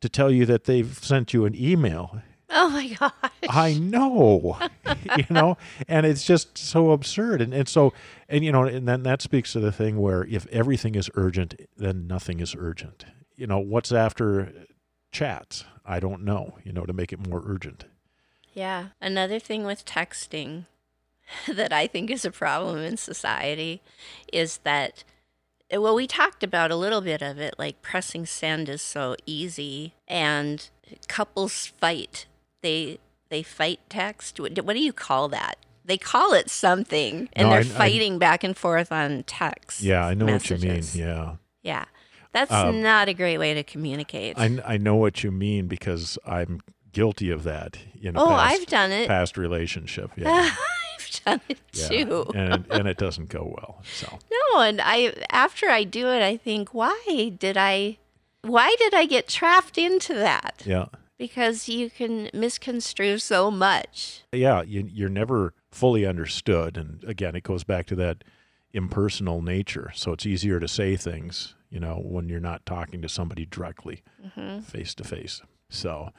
to 0.00 0.08
tell 0.08 0.30
you 0.30 0.46
that 0.46 0.64
they've 0.64 0.98
sent 0.98 1.34
you 1.34 1.44
an 1.44 1.54
email. 1.54 2.22
Oh 2.48 2.70
my 2.70 2.88
gosh. 2.88 3.12
I 3.50 3.74
know, 3.74 4.56
you 5.18 5.26
know, 5.28 5.58
and 5.86 6.06
it's 6.06 6.24
just 6.24 6.56
so 6.56 6.92
absurd. 6.92 7.42
And, 7.42 7.52
and 7.52 7.68
so, 7.68 7.92
and, 8.26 8.42
you 8.42 8.52
know, 8.52 8.64
and 8.64 8.88
then 8.88 9.02
that 9.02 9.20
speaks 9.20 9.52
to 9.52 9.60
the 9.60 9.70
thing 9.70 9.98
where 9.98 10.24
if 10.24 10.46
everything 10.46 10.94
is 10.94 11.10
urgent, 11.14 11.60
then 11.76 12.06
nothing 12.06 12.40
is 12.40 12.56
urgent. 12.58 13.04
You 13.36 13.46
know, 13.46 13.58
what's 13.58 13.92
after 13.92 14.50
chats? 15.12 15.64
I 15.84 16.00
don't 16.00 16.22
know, 16.24 16.58
you 16.64 16.72
know, 16.72 16.84
to 16.84 16.92
make 16.92 17.12
it 17.12 17.26
more 17.26 17.42
urgent. 17.46 17.84
Yeah. 18.52 18.88
Another 19.00 19.38
thing 19.38 19.64
with 19.64 19.84
texting 19.84 20.64
that 21.48 21.72
I 21.72 21.86
think 21.86 22.10
is 22.10 22.24
a 22.24 22.30
problem 22.30 22.78
in 22.78 22.96
society 22.96 23.80
is 24.32 24.58
that, 24.64 25.04
eh, 25.70 25.76
well, 25.78 25.94
we 25.94 26.06
talked 26.06 26.42
about 26.42 26.70
a 26.70 26.76
little 26.76 27.00
bit 27.00 27.22
of 27.22 27.38
it, 27.38 27.54
like 27.58 27.82
pressing 27.82 28.26
send 28.26 28.68
is 28.68 28.82
so 28.82 29.16
easy, 29.26 29.94
and 30.06 30.68
couples 31.08 31.66
fight. 31.66 32.26
They 32.62 32.98
they 33.30 33.42
fight 33.42 33.80
text. 33.90 34.40
What, 34.40 34.54
do 34.54 34.80
you 34.80 34.92
call 34.92 35.28
that? 35.28 35.56
They 35.84 35.98
call 35.98 36.32
it 36.32 36.50
something, 36.50 37.28
and 37.34 37.48
No, 37.48 37.54
they're 37.54 37.58
I- 37.72 37.74
I- 37.76 37.78
fighting 37.78 38.18
back 38.18 38.42
and 38.44 38.56
forth 38.56 38.90
on 38.92 39.22
text. 39.24 39.80
Yeah, 39.82 40.06
I 40.06 40.14
know 40.14 40.26
what 40.26 40.48
you 40.50 40.56
mean. 40.58 40.82
Yeah. 40.94 41.36
Yeah. 41.62 41.84
That's 42.32 42.52
Um, 42.52 42.82
not 42.82 43.08
a 43.08 43.14
great 43.14 43.38
way 43.38 43.54
to 43.54 43.62
communicate. 43.62 44.38
I, 44.38 44.58
I 44.66 44.76
know 44.76 44.96
what 44.96 45.22
you 45.24 45.30
mean 45.30 45.66
because 45.66 46.18
I'm 46.26 46.60
guilty 46.92 47.30
of 47.30 47.42
that 47.44 47.78
in 48.00 48.16
a 48.16 48.22
oh, 48.22 48.26
past, 48.28 48.60
I've 48.60 48.66
done 48.66 48.90
it. 48.92 49.08
past 49.08 49.36
relationship. 49.36 50.10
Yeah. 50.16 50.50
I've 51.00 51.20
done 51.24 51.40
it 51.48 51.58
yeah. 51.72 51.88
too. 51.88 52.26
And, 52.34 52.52
it- 52.66 52.66
and 52.70 52.88
it 52.92 52.96
doesn't 52.98 53.28
go 53.28 53.44
well. 53.56 53.82
So, 53.94 54.18
No, 54.30 54.60
and 54.60 54.80
I 54.82 55.14
after 55.30 55.68
I 55.68 55.84
do 55.84 56.08
it, 56.08 56.22
I 56.22 56.36
think, 56.36 56.74
why 56.74 57.32
did 57.38 57.56
I, 57.56 57.98
why 58.42 58.74
did 58.78 58.94
I 58.94 59.04
get 59.06 59.28
trapped 59.28 59.78
into 59.78 60.12
that? 60.14 60.62
yeah. 60.66 60.86
Because 61.16 61.68
you 61.68 61.90
can 61.90 62.30
misconstrue 62.32 63.18
so 63.18 63.50
much. 63.50 64.22
yeah, 64.32 64.62
you, 64.62 64.88
you're 64.92 65.08
never 65.08 65.52
fully 65.72 66.06
understood. 66.06 66.76
And 66.76 67.02
again, 67.04 67.34
it 67.34 67.42
goes 67.42 67.64
back 67.64 67.86
to 67.86 67.96
that 67.96 68.22
impersonal 68.72 69.42
nature. 69.42 69.90
So 69.94 70.12
it's 70.12 70.26
easier 70.26 70.60
to 70.60 70.68
say 70.68 70.96
things, 70.96 71.54
you 71.70 71.80
know, 71.80 72.00
when 72.04 72.28
you're 72.28 72.40
not 72.40 72.64
talking 72.66 73.02
to 73.02 73.08
somebody 73.08 73.44
directly, 73.46 74.02
face 74.64 74.94
to 74.96 75.04
face. 75.04 75.42
So 75.70 76.10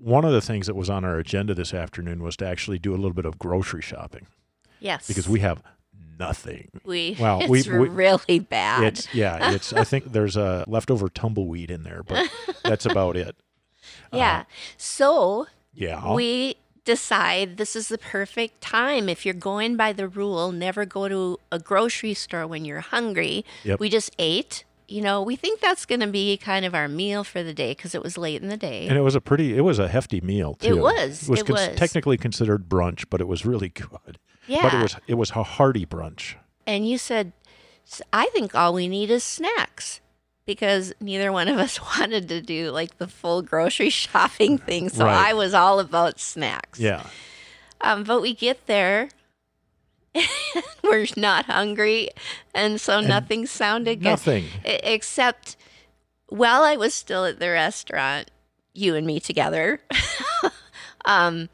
one 0.00 0.24
of 0.24 0.32
the 0.32 0.40
things 0.40 0.66
that 0.66 0.74
was 0.76 0.90
on 0.90 1.04
our 1.04 1.18
agenda 1.18 1.54
this 1.54 1.72
afternoon 1.72 2.22
was 2.22 2.36
to 2.38 2.46
actually 2.46 2.78
do 2.78 2.92
a 2.92 2.96
little 2.96 3.12
bit 3.14 3.24
of 3.24 3.38
grocery 3.38 3.82
shopping 3.82 4.26
Yes, 4.80 5.06
because 5.08 5.28
we 5.28 5.40
have 5.40 5.62
nothing. 6.18 6.68
we 6.84 7.16
well, 7.18 7.40
it's 7.50 7.68
we- 7.68 7.78
we- 7.78 7.88
really 7.88 8.38
bad. 8.40 8.82
It's 8.84 9.14
yeah, 9.14 9.52
it's 9.52 9.72
I 9.72 9.84
think 9.84 10.12
there's 10.12 10.36
a 10.36 10.64
leftover 10.66 11.08
tumbleweed 11.08 11.70
in 11.70 11.82
there, 11.82 12.02
but 12.06 12.28
that's 12.64 12.84
about 12.86 13.16
it. 13.16 13.36
Uh, 14.12 14.16
yeah. 14.18 14.44
so 14.76 15.46
Yeah. 15.72 16.12
we 16.14 16.56
decide 16.84 17.56
this 17.56 17.74
is 17.74 17.88
the 17.88 17.98
perfect 17.98 18.60
time 18.60 19.08
if 19.08 19.24
you're 19.24 19.34
going 19.34 19.76
by 19.76 19.92
the 19.92 20.06
rule 20.06 20.52
never 20.52 20.84
go 20.84 21.08
to 21.08 21.36
a 21.50 21.58
grocery 21.58 22.14
store 22.14 22.46
when 22.46 22.64
you're 22.64 22.80
hungry 22.80 23.44
Yep. 23.64 23.80
we 23.80 23.88
just 23.88 24.10
ate 24.20 24.64
you 24.88 25.02
know, 25.02 25.22
we 25.22 25.36
think 25.36 25.60
that's 25.60 25.84
going 25.86 26.00
to 26.00 26.06
be 26.06 26.36
kind 26.36 26.64
of 26.64 26.74
our 26.74 26.88
meal 26.88 27.24
for 27.24 27.42
the 27.42 27.52
day 27.54 27.72
because 27.72 27.94
it 27.94 28.02
was 28.02 28.16
late 28.16 28.40
in 28.42 28.48
the 28.48 28.56
day. 28.56 28.86
And 28.88 28.96
it 28.96 29.00
was 29.02 29.14
a 29.14 29.20
pretty, 29.20 29.56
it 29.56 29.62
was 29.62 29.78
a 29.78 29.88
hefty 29.88 30.20
meal 30.20 30.56
It 30.62 30.68
too. 30.68 30.76
was, 30.80 31.24
It 31.24 31.28
was, 31.30 31.40
it 31.40 31.46
cons- 31.46 31.68
was. 31.70 31.76
technically 31.78 32.16
considered 32.16 32.68
brunch, 32.68 33.04
but 33.10 33.20
it 33.20 33.26
was 33.28 33.44
really 33.44 33.68
good. 33.70 34.18
yeah. 34.46 34.62
But 34.62 34.74
it 34.74 34.82
was, 34.82 34.96
it 35.08 35.14
was 35.14 35.30
a 35.32 35.42
hearty 35.42 35.84
brunch. 35.86 36.34
and 36.66 36.88
you 36.88 36.98
said, 36.98 37.32
I 38.12 38.26
think 38.32 38.54
all 38.54 38.72
we 38.74 38.88
need 38.88 39.10
is 39.10 39.22
snacks 39.24 40.00
because 40.44 40.92
neither 41.00 41.32
one 41.32 41.48
of 41.48 41.58
us 41.58 41.80
wanted 41.98 42.28
to 42.28 42.40
do 42.40 42.70
like 42.70 42.98
the 42.98 43.08
full 43.08 43.42
grocery 43.42 43.90
shopping 44.02 44.58
thing. 44.58 44.88
So 44.88 45.04
Right. 45.04 45.30
I 45.30 45.32
was 45.34 45.54
all 45.54 45.80
about 45.80 46.20
snacks. 46.20 46.78
Yeah. 46.80 47.04
Um, 47.80 48.04
but 48.04 48.20
we 48.22 48.34
get 48.34 48.66
there. 48.66 49.08
We're 50.82 51.06
not 51.16 51.46
hungry, 51.46 52.10
and 52.54 52.80
so 52.80 53.00
nothing 53.00 53.46
sounded 53.46 53.96
good. 54.00 54.04
Nothing. 54.10 54.44
Except 54.64 55.56
while 56.28 56.62
I 56.62 56.76
was 56.76 56.94
still 56.94 57.24
at 57.24 57.38
the 57.38 57.50
restaurant, 57.50 58.30
you 58.72 58.94
and 58.94 59.06
me 59.06 59.20
together, 59.20 59.80
um, 61.04 61.48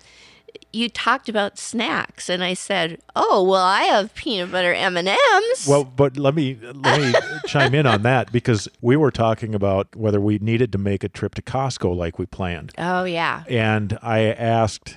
you 0.72 0.88
talked 0.88 1.29
about 1.29 1.59
snacks, 1.59 2.29
and 2.29 2.42
I 2.42 2.55
said, 2.55 3.01
"Oh, 3.14 3.42
well, 3.42 3.62
I 3.62 3.83
have 3.83 4.14
peanut 4.14 4.51
butter 4.51 4.72
M 4.72 4.96
and 4.96 5.09
M's." 5.09 5.66
Well, 5.68 5.85
but 5.85 6.16
let 6.16 6.35
me 6.35 6.59
let 6.62 7.01
me 7.01 7.12
chime 7.46 7.75
in 7.75 7.87
on 7.87 8.03
that 8.03 8.33
because 8.33 8.68
we 8.81 8.96
were 8.96 9.11
talking 9.11 9.55
about 9.55 9.94
whether 9.94 10.20
we 10.20 10.38
needed 10.38 10.72
to 10.72 10.79
make 10.79 11.05
a 11.05 11.09
trip 11.09 11.35
to 11.37 11.42
Costco 11.42 11.94
like 11.94 12.18
we 12.18 12.27
planned. 12.27 12.72
oh 12.79 13.05
yeah, 13.05 13.44
And 13.48 13.98
I 14.03 14.20
asked, 14.20 14.96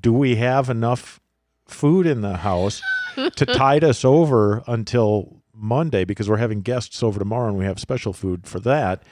"Do 0.00 0.12
we 0.12 0.36
have 0.36 0.68
enough 0.68 1.20
food 1.72 2.06
in 2.06 2.20
the 2.20 2.38
house 2.38 2.80
to 3.36 3.46
tide 3.46 3.84
us 3.84 4.04
over 4.04 4.62
until 4.66 5.42
Monday 5.54 6.04
because 6.04 6.28
we're 6.28 6.36
having 6.38 6.60
guests 6.60 7.02
over 7.02 7.18
tomorrow 7.18 7.48
and 7.48 7.58
we 7.58 7.64
have 7.64 7.78
special 7.80 8.12
food 8.12 8.46
for 8.46 8.60
that?" 8.60 9.02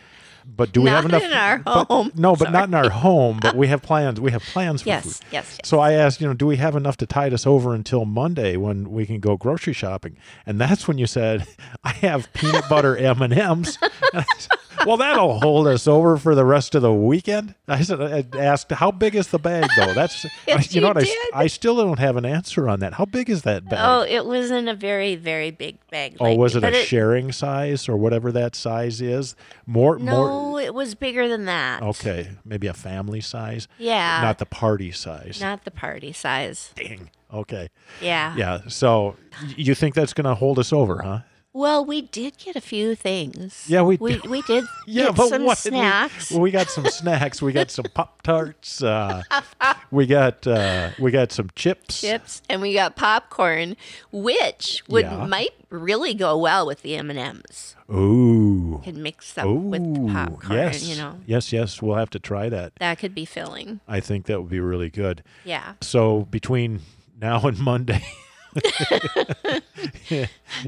But 0.46 0.73
do 0.73 0.81
we 0.81 0.88
have 0.88 1.05
Not 1.05 1.20
enough 1.20 1.31
in 1.31 1.33
our 1.37 1.59
but- 1.59 1.85
home. 1.88 2.11
no, 2.16 2.35
but 2.35 2.51
not 2.51 2.66
in 2.68 2.75
our 2.75 2.88
home, 3.07 3.38
but 3.42 3.55
we 3.55 3.66
have 3.68 3.83
plans. 3.83 4.18
We 4.20 4.31
have 4.31 4.42
plans 4.42 4.81
for 4.83 4.88
yes, 4.88 5.05
food. 5.05 5.27
yes, 5.31 5.57
yes. 5.59 5.68
So 5.68 5.81
I 5.81 5.92
asked, 5.92 6.20
you 6.23 6.27
know, 6.27 6.33
do 6.33 6.46
we 6.46 6.57
have 6.57 6.75
enough 6.75 6.96
to 6.96 7.07
tide 7.07 7.35
us 7.35 7.46
over 7.46 7.75
until 7.75 8.07
Monday 8.07 8.57
when 8.57 8.90
we 8.90 9.05
can 9.05 9.20
go 9.20 9.37
grocery 9.37 9.75
shopping? 9.75 10.16
And 10.46 10.59
that's 10.59 10.88
when 10.88 10.96
you 10.96 11.07
said, 11.07 11.46
I 11.85 11.90
have 11.90 12.33
peanut 12.33 12.64
butter 12.70 12.96
M 12.96 13.20
and 13.20 13.35
M's. 13.35 13.79
Well, 14.87 14.97
that'll 14.97 15.40
hold 15.40 15.66
us 15.66 15.87
over 15.87 16.16
for 16.16 16.35
the 16.35 16.45
rest 16.45 16.75
of 16.75 16.83
the 16.83 16.93
weekend. 16.93 17.55
I 17.69 17.83
said, 17.83 18.01
I 18.01 18.38
asked, 18.38 18.71
how 18.73 18.90
big 18.90 19.14
is 19.14 19.29
the 19.29 19.38
bag 19.38 19.69
though? 19.77 19.93
That's, 19.95 20.25
Yes, 20.47 20.75
you 20.75 20.81
know 20.81 20.88
you 20.88 20.95
what? 20.95 21.07
I. 21.35 21.45
I 21.45 21.47
still 21.47 21.77
don't 21.77 21.99
have 21.99 22.16
an 22.16 22.25
answer 22.25 22.69
on 22.69 22.81
that. 22.81 22.95
How 22.95 23.05
big 23.05 23.29
is 23.31 23.43
that 23.43 23.69
bag? 23.69 23.79
Oh, 23.83 24.03
it 24.03 24.25
was 24.25 24.51
in 24.51 24.69
a 24.69 24.75
very, 24.75 25.16
very 25.16 25.51
big 25.51 25.77
bag. 25.90 26.16
Oh, 26.21 26.35
was 26.35 26.57
it 26.57 26.64
a 26.64 26.73
sharing 26.75 27.33
size 27.33 27.88
or 27.88 27.97
whatever 27.97 28.33
that 28.33 28.55
size 28.57 29.01
is? 29.01 29.37
More, 29.66 29.99
No, 29.99 30.51
more. 30.51 30.61
it 30.61 30.75
was 30.75 30.95
bigger 30.95 31.29
than 31.29 31.45
that. 31.45 31.83
Okay, 31.83 32.31
maybe 32.45 32.66
a 32.66 32.75
family 32.75 33.21
size, 33.21 33.69
Yeah, 33.79 34.21
not 34.23 34.38
the 34.38 34.47
party 34.47 34.90
size. 34.93 35.40
not 35.40 35.64
the 35.64 35.71
party 35.71 36.12
size. 36.12 36.73
Dang. 36.75 37.11
Okay. 37.33 37.69
Yeah. 38.01 38.35
Yeah. 38.37 38.61
So 38.66 39.14
you 39.57 39.75
think 39.77 39.95
that's 39.95 40.12
going 40.12 40.25
to 40.25 40.35
hold 40.35 40.59
us 40.59 40.73
over, 40.73 41.01
huh? 41.03 41.21
Well, 41.53 41.85
we 41.85 42.03
did 42.03 42.39
get 42.39 42.55
a 42.55 42.61
few 42.61 42.95
things. 42.95 43.65
Yeah, 43.69 43.83
we 43.83 43.97
we, 43.97 44.13
did. 44.13 44.27
we 44.27 44.43
did 44.43 44.65
Yeah, 44.87 45.11
but 45.11 45.29
some 45.31 45.45
what 45.45 45.61
did 45.63 45.73
we- 45.73 46.39
we 46.39 46.51
got 46.53 46.71
some 46.71 46.87
snacks. 46.87 47.43
We 47.43 47.53
got 47.53 47.71
some 47.73 47.87
pop 47.93 48.23
tarts. 48.23 48.83
Uh, 48.83 49.23
we 49.91 50.07
got 50.07 50.47
uh, 50.47 50.91
we 51.01 51.11
got 51.11 51.33
some 51.33 51.51
chips. 51.57 52.01
chips 52.01 52.43
and 52.49 52.63
we 52.63 52.73
got 52.75 52.95
popcorn 52.95 53.77
which 54.13 54.85
would 54.89 55.05
Yeah. 55.07 55.27
might 55.27 55.51
really 55.71 56.15
go 56.15 56.37
well 56.39 56.67
with 56.67 56.83
the 56.83 56.97
m&ms 56.97 57.77
Ooh. 57.93 58.81
could 58.85 58.97
mix 58.97 59.37
up 59.39 59.47
Ooh. 59.47 59.55
with 59.55 60.13
popcorn 60.13 60.53
yes. 60.59 60.83
you 60.85 60.97
know 60.97 61.19
Yes. 61.27 61.53
Yes. 61.53 61.81
We'll 61.83 61.97
have 61.97 62.11
to 62.11 62.19
try 62.21 62.49
that. 62.49 62.73
that 62.81 62.99
could 62.99 63.15
be 63.15 63.25
filling 63.25 63.81
I 63.89 64.01
think 64.01 64.27
that 64.27 64.41
would 64.41 64.51
be 64.51 64.61
really 64.61 64.91
good. 64.91 65.23
yeah 65.45 65.75
So 65.81 66.23
between 66.31 66.81
now 67.21 67.41
and 67.43 67.59
Monday. 67.59 68.05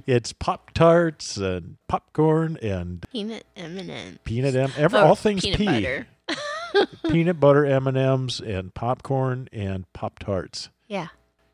it's 0.07 0.33
pop 0.33 0.71
tarts 0.73 1.37
and 1.37 1.77
popcorn 1.89 2.57
and 2.63 3.05
peanut 3.13 3.45
m&m 3.57 4.19
peanut 4.25 4.55
M. 4.55 4.71
Every, 4.77 4.99
Oh, 4.99 5.07
all 5.07 5.15
things 5.17 5.43
peanut 5.43 5.59
P. 5.59 5.65
butter 5.67 6.07
peanut 7.11 7.41
butter 7.41 7.65
M 7.67 7.87
and 7.87 7.97
M's 7.97 8.41
and 8.41 8.73
popcorn 8.75 9.49
and 9.53 9.91
pop 9.93 10.19
tarts. 10.19 10.69
yeah 10.89 11.09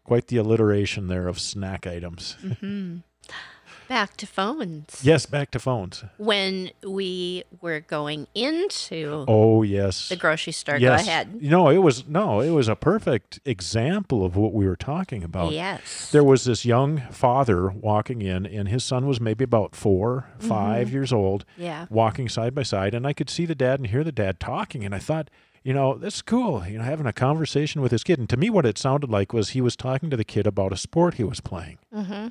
Quite 0.05 0.29
the 0.29 0.39
alliteration 0.39 1.09
there 1.09 1.29
of 1.29 1.39
snack 1.39 1.87
items. 1.87 2.37
Back 3.89 4.17
to 4.19 4.27
phones 4.27 5.01
Yes, 5.03 5.27
back 5.27 5.51
to 5.53 5.59
phones. 5.59 6.05
when 6.19 6.71
we 6.87 7.45
were 7.61 7.81
going 7.81 8.27
into 8.35 9.25
Oh 9.27 9.63
yes. 9.63 10.09
the 10.09 10.17
grocery 10.17 10.53
store 10.53 10.77
yes. 10.77 11.03
go 11.05 11.11
ahead 11.11 11.43
No, 11.43 11.69
it 11.69 11.79
was 11.79 12.07
no, 12.07 12.41
it 12.41 12.51
was 12.51 12.69
a 12.69 12.77
perfect 12.77 13.41
example 13.45 14.25
of 14.25 14.37
what 14.37 14.53
we 14.53 14.67
were 14.67 14.77
talking 14.77 15.23
about. 15.25 15.53
yes 15.53 16.11
There 16.11 16.25
was 16.25 16.45
this 16.45 16.65
young 16.65 16.99
father 17.11 17.71
walking 17.71 18.23
in, 18.23 18.47
and 18.47 18.69
his 18.69 18.85
son 18.85 19.07
was 19.07 19.21
maybe 19.21 19.45
about 19.45 19.75
4 19.75 20.27
Mm-hmm. 20.39 20.49
5 20.49 20.93
years 20.93 21.13
old, 21.13 21.45
yeah 21.57 21.87
walking 21.91 22.29
side 22.29 22.55
by 22.55 22.63
side, 22.63 22.95
and 22.95 23.07
I 23.07 23.13
could 23.13 23.31
see 23.31 23.47
the 23.47 23.55
dad 23.55 23.81
and 23.81 23.89
hear 23.89 24.05
the 24.05 24.13
dad 24.13 24.39
talking, 24.41 24.85
and 24.85 24.95
I 24.95 24.99
thought, 24.99 25.29
you 25.65 25.73
know, 25.75 25.95
that's 25.99 26.23
cool, 26.23 26.65
you 26.67 26.79
know, 26.79 26.85
having 26.85 27.07
a 27.07 27.13
conversation 27.13 27.83
with 27.83 27.91
his 27.93 28.05
kid. 28.05 28.19
And 28.19 28.29
to 28.31 28.37
me, 28.37 28.49
what 28.49 28.65
it 28.65 28.79
sounded 28.79 29.11
like 29.11 29.33
was 29.33 29.51
he 29.51 29.61
was 29.61 29.77
talking 29.77 30.09
to 30.11 30.17
the 30.17 30.25
kid 30.25 30.47
about 30.47 30.73
a 30.73 30.77
sport 30.77 31.15
he 31.15 31.25
was 31.25 31.41
playing. 31.41 31.79
mm-hmm. 31.95 32.29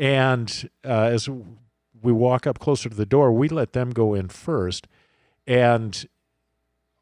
And 0.00 0.70
uh, 0.82 1.02
as 1.12 1.28
we 1.28 2.10
walk 2.10 2.46
up 2.46 2.58
closer 2.58 2.88
to 2.88 2.96
the 2.96 3.04
door, 3.04 3.30
we 3.30 3.50
let 3.50 3.74
them 3.74 3.90
go 3.90 4.14
in 4.14 4.28
first, 4.28 4.86
and 5.46 6.08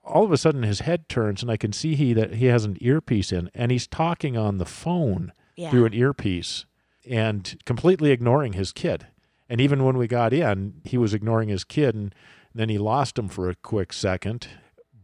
all 0.02 0.24
of 0.24 0.32
a 0.32 0.36
sudden 0.36 0.64
his 0.64 0.80
head 0.80 1.08
turns, 1.08 1.40
and 1.40 1.50
I 1.50 1.56
can 1.56 1.72
see 1.72 1.94
he 1.94 2.12
that 2.14 2.34
he 2.34 2.46
has 2.46 2.64
an 2.64 2.76
earpiece 2.80 3.30
in, 3.30 3.50
and 3.54 3.70
he's 3.70 3.86
talking 3.86 4.36
on 4.36 4.58
the 4.58 4.66
phone 4.66 5.32
yeah 5.54 5.70
through 5.70 5.86
an 5.86 5.94
earpiece, 5.94 6.66
and 7.08 7.56
completely 7.64 8.10
ignoring 8.10 8.54
his 8.54 8.72
kid. 8.72 9.06
And 9.48 9.60
even 9.60 9.84
when 9.84 9.96
we 9.96 10.08
got 10.08 10.32
in, 10.32 10.80
he 10.84 10.98
was 10.98 11.14
ignoring 11.14 11.50
his 11.50 11.62
kid, 11.62 11.94
and 11.94 12.12
then 12.52 12.68
he 12.68 12.78
lost 12.78 13.16
him 13.16 13.28
for 13.28 13.48
a 13.48 13.54
quick 13.54 13.92
second. 13.92 14.48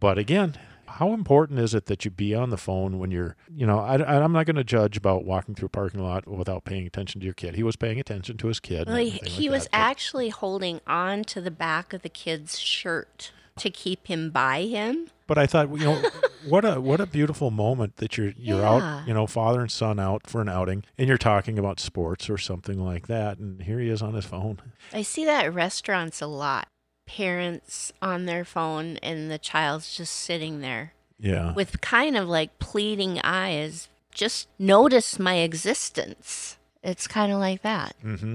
But 0.00 0.18
again, 0.18 0.56
how 0.94 1.12
important 1.12 1.58
is 1.58 1.74
it 1.74 1.86
that 1.86 2.04
you 2.04 2.10
be 2.10 2.34
on 2.34 2.50
the 2.50 2.56
phone 2.56 2.98
when 2.98 3.10
you're, 3.10 3.36
you 3.54 3.66
know, 3.66 3.78
I, 3.78 3.94
I'm 4.22 4.32
not 4.32 4.46
going 4.46 4.56
to 4.56 4.64
judge 4.64 4.96
about 4.96 5.24
walking 5.24 5.54
through 5.54 5.66
a 5.66 5.70
parking 5.70 6.02
lot 6.02 6.26
without 6.26 6.64
paying 6.64 6.86
attention 6.86 7.20
to 7.20 7.24
your 7.24 7.34
kid. 7.34 7.54
He 7.56 7.62
was 7.62 7.76
paying 7.76 7.98
attention 8.00 8.36
to 8.38 8.46
his 8.48 8.60
kid. 8.60 8.86
Well, 8.86 8.96
he, 8.96 9.10
he 9.24 9.48
like 9.48 9.56
was 9.56 9.62
that, 9.64 9.72
but- 9.72 9.78
actually 9.78 10.28
holding 10.30 10.80
on 10.86 11.24
to 11.24 11.40
the 11.40 11.50
back 11.50 11.92
of 11.92 12.02
the 12.02 12.08
kid's 12.08 12.58
shirt 12.58 13.32
to 13.56 13.70
keep 13.70 14.06
him 14.08 14.30
by 14.30 14.62
him. 14.62 15.08
But 15.26 15.38
I 15.38 15.46
thought, 15.46 15.70
you 15.70 15.84
know, 15.84 16.02
what 16.48 16.64
a 16.64 16.80
what 16.80 17.00
a 17.00 17.06
beautiful 17.06 17.50
moment 17.50 17.96
that 17.96 18.18
you're 18.18 18.32
you're 18.36 18.60
Yeah. 18.60 18.68
out, 19.00 19.08
you 19.08 19.14
know, 19.14 19.26
father 19.26 19.60
and 19.62 19.70
son 19.70 19.98
out 20.00 20.26
for 20.28 20.40
an 20.42 20.48
outing, 20.48 20.84
and 20.98 21.08
you're 21.08 21.16
talking 21.16 21.58
about 21.58 21.80
sports 21.80 22.28
or 22.28 22.36
something 22.36 22.78
like 22.84 23.06
that, 23.06 23.38
and 23.38 23.62
here 23.62 23.78
he 23.78 23.88
is 23.88 24.02
on 24.02 24.12
his 24.14 24.24
phone. 24.26 24.60
I 24.92 25.02
see 25.02 25.24
that 25.24 25.46
at 25.46 25.54
restaurants 25.54 26.20
a 26.20 26.26
lot. 26.26 26.68
Parents 27.06 27.92
on 28.00 28.26
their 28.26 28.44
phone 28.44 28.96
and 28.98 29.30
the 29.30 29.38
child's 29.38 29.94
just 29.96 30.14
sitting 30.14 30.60
there 30.60 30.92
Yeah. 31.18 31.52
with 31.54 31.80
kind 31.80 32.16
of 32.16 32.28
like 32.28 32.58
pleading 32.58 33.20
eyes. 33.22 33.88
Just 34.12 34.48
notice 34.58 35.18
my 35.18 35.36
existence. 35.36 36.56
It's 36.82 37.06
kind 37.06 37.32
of 37.32 37.38
like 37.38 37.62
that. 37.62 37.94
Mm-hmm. 38.04 38.34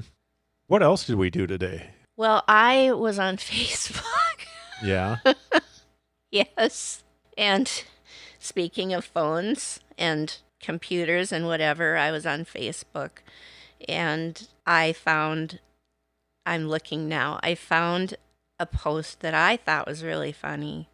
What 0.67 0.83
else 0.83 1.05
did 1.05 1.15
we 1.15 1.29
do 1.29 1.47
today? 1.47 1.89
Well, 2.17 2.43
I 2.47 2.91
was 2.91 3.17
on 3.19 3.37
Facebook. 3.37 4.03
Yeah. 4.83 5.17
Yes. 6.31 7.03
And 7.37 7.83
speaking 8.37 8.93
of 8.93 9.03
phones 9.03 9.79
and 9.97 10.37
computers 10.59 11.31
and 11.31 11.45
whatever, 11.47 11.97
I 11.97 12.11
was 12.11 12.25
on 12.25 12.45
Facebook 12.45 13.09
and 13.87 14.47
I 14.65 14.93
found, 14.93 15.59
I'm 16.45 16.67
looking 16.67 17.09
now, 17.09 17.39
I 17.41 17.55
found 17.55 18.15
a 18.59 18.65
post 18.65 19.21
that 19.21 19.33
I 19.33 19.57
thought 19.57 19.87
was 19.87 20.03
really 20.03 20.31
funny. 20.31 20.89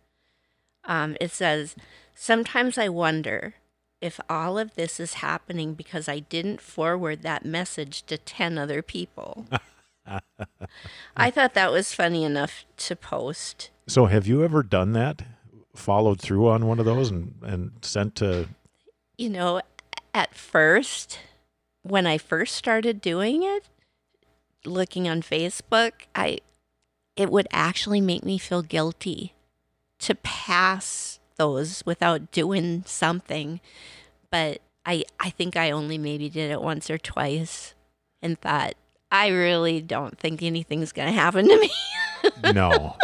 Um, 0.83 1.17
it 1.19 1.31
says, 1.31 1.75
Sometimes 2.13 2.77
I 2.77 2.89
wonder 2.89 3.55
if 4.01 4.19
all 4.29 4.57
of 4.57 4.75
this 4.75 4.99
is 4.99 5.15
happening 5.15 5.73
because 5.73 6.07
I 6.07 6.19
didn't 6.19 6.61
forward 6.61 7.23
that 7.23 7.43
message 7.43 8.03
to 8.03 8.17
10 8.17 8.57
other 8.57 8.81
people. 8.81 9.47
I 11.17 11.31
thought 11.31 11.55
that 11.55 11.71
was 11.71 11.93
funny 11.93 12.23
enough 12.23 12.65
to 12.77 12.95
post. 12.95 13.71
so 13.87 14.05
have 14.05 14.27
you 14.27 14.43
ever 14.43 14.61
done 14.61 14.93
that? 14.93 15.23
Followed 15.75 16.21
through 16.21 16.47
on 16.47 16.67
one 16.67 16.79
of 16.79 16.85
those 16.85 17.09
and, 17.09 17.33
and 17.41 17.71
sent 17.81 18.15
to 18.15 18.47
you 19.17 19.29
know, 19.29 19.61
at 20.13 20.35
first, 20.35 21.19
when 21.83 22.07
I 22.07 22.17
first 22.17 22.55
started 22.55 23.01
doing 23.01 23.43
it, 23.43 23.63
looking 24.65 25.07
on 25.07 25.21
Facebook, 25.21 25.91
I 26.13 26.39
it 27.15 27.31
would 27.31 27.47
actually 27.51 28.01
make 28.01 28.23
me 28.23 28.37
feel 28.37 28.61
guilty 28.61 29.33
to 29.99 30.15
pass 30.15 31.19
those 31.37 31.83
without 31.85 32.31
doing 32.31 32.83
something. 32.85 33.59
But 34.29 34.61
I 34.85 35.03
I 35.19 35.29
think 35.29 35.55
I 35.55 35.71
only 35.71 35.97
maybe 35.97 36.29
did 36.29 36.51
it 36.51 36.61
once 36.61 36.89
or 36.89 36.97
twice 36.97 37.73
and 38.21 38.39
thought 38.39 38.73
I 39.11 39.27
really 39.27 39.81
don't 39.81 40.19
think 40.19 40.43
anything's 40.43 40.91
going 40.91 41.07
to 41.07 41.13
happen 41.13 41.47
to 41.47 41.59
me. 41.59 41.71
no. 42.53 42.97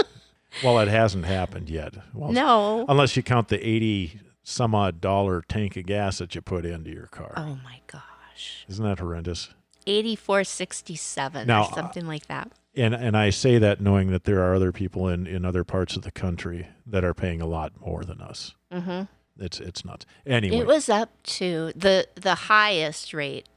Well, 0.63 0.79
it 0.79 0.89
hasn't 0.89 1.25
happened 1.25 1.69
yet. 1.69 1.93
Well, 2.13 2.31
no. 2.31 2.85
Unless 2.89 3.15
you 3.15 3.23
count 3.23 3.47
the 3.47 3.65
80 3.65 4.19
some 4.43 4.75
odd 4.75 4.99
dollar 4.99 5.43
tank 5.47 5.77
of 5.77 5.85
gas 5.85 6.17
that 6.17 6.35
you 6.35 6.41
put 6.41 6.65
into 6.65 6.89
your 6.91 7.07
car. 7.07 7.33
Oh 7.37 7.57
my 7.63 7.79
gosh. 7.87 8.65
Isn't 8.67 8.83
that 8.83 8.99
horrendous? 8.99 9.49
8467 9.87 11.47
Now, 11.47 11.63
or 11.65 11.73
something 11.73 12.05
like 12.05 12.27
that. 12.27 12.51
And 12.75 12.93
and 12.95 13.17
I 13.17 13.29
say 13.31 13.57
that 13.57 13.81
knowing 13.81 14.11
that 14.11 14.23
there 14.23 14.41
are 14.41 14.53
other 14.55 14.71
people 14.71 15.07
in, 15.09 15.27
in 15.27 15.43
other 15.45 15.63
parts 15.63 15.95
of 15.97 16.03
the 16.03 16.11
country 16.11 16.67
that 16.85 17.03
are 17.03 17.13
paying 17.13 17.41
a 17.41 17.45
lot 17.45 17.73
more 17.79 18.03
than 18.03 18.21
us. 18.21 18.55
Mhm. 18.71 19.07
It's 19.37 19.59
it's 19.59 19.83
nuts. 19.83 20.05
Anyway, 20.25 20.57
It 20.57 20.67
was 20.67 20.87
up 20.87 21.09
to 21.23 21.73
the 21.75 22.07
the 22.15 22.35
highest 22.35 23.13
rate 23.13 23.47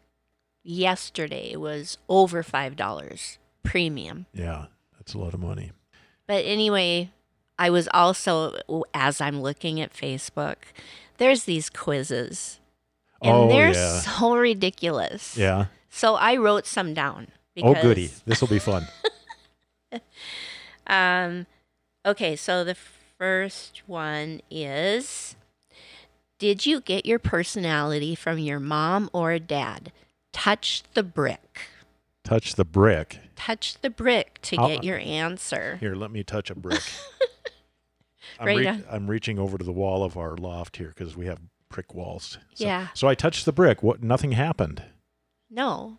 yesterday 0.62 1.54
was 1.56 1.98
over 2.08 2.42
$5 2.42 3.38
premium. 3.62 4.26
yeah, 4.32 4.66
that's 4.96 5.14
a 5.14 5.18
lot 5.18 5.34
of 5.34 5.40
money. 5.40 5.72
But 6.26 6.44
anyway, 6.44 7.10
I 7.58 7.70
was 7.70 7.88
also 7.92 8.56
as 8.94 9.20
I'm 9.20 9.40
looking 9.42 9.80
at 9.80 9.92
Facebook, 9.92 10.56
there's 11.18 11.44
these 11.44 11.70
quizzes. 11.70 12.60
And 13.22 13.32
Oh, 13.32 13.48
they're 13.48 13.72
yeah. 13.72 14.00
so 14.00 14.34
ridiculous. 14.36 15.36
Yeah. 15.36 15.66
So 15.90 16.14
I 16.16 16.36
wrote 16.36 16.66
some 16.66 16.94
down. 16.94 17.28
Oh, 17.62 17.74
goody. 17.74 18.10
This 18.26 18.40
will 18.40 18.48
be 18.48 18.58
fun. 18.58 18.86
Um, 20.86 21.46
okay, 22.04 22.36
so 22.36 22.62
the 22.62 22.74
first 22.74 23.82
one 23.86 24.42
is 24.50 25.34
Did 26.38 26.66
you 26.66 26.80
get 26.82 27.06
your 27.06 27.18
personality 27.18 28.14
from 28.14 28.38
your 28.38 28.60
mom 28.60 29.08
or 29.12 29.38
dad? 29.38 29.92
Touch 30.32 30.82
the 30.94 31.02
brick. 31.02 31.68
touch 32.22 32.54
the 32.56 32.64
brick. 32.64 33.20
Touch 33.36 33.80
the 33.80 33.88
brick 33.90 34.40
to 34.42 34.56
I'll- 34.56 34.68
get 34.68 34.84
your 34.84 34.98
answer. 34.98 35.76
Here, 35.80 35.94
let 35.94 36.10
me 36.10 36.22
touch 36.22 36.50
a 36.50 36.54
brick. 36.54 36.82
I'm, 38.40 38.46
Right 38.46 38.66
on. 38.66 38.84
I'm 38.90 39.06
reaching 39.06 39.38
over 39.38 39.56
to 39.56 39.64
the 39.64 39.72
wall 39.72 40.02
of 40.02 40.16
our 40.18 40.36
loft 40.36 40.76
here 40.76 40.88
because 40.94 41.16
we 41.16 41.26
have 41.26 41.38
brick 41.70 41.94
walls. 41.94 42.36
So, 42.54 42.64
Yeah. 42.64 42.88
So 42.94 43.06
I 43.08 43.14
touched 43.14 43.44
the 43.46 43.52
brick. 43.52 43.82
What? 43.82 44.02
Nothing 44.02 44.32
happened. 44.32 44.82
No. 45.48 45.98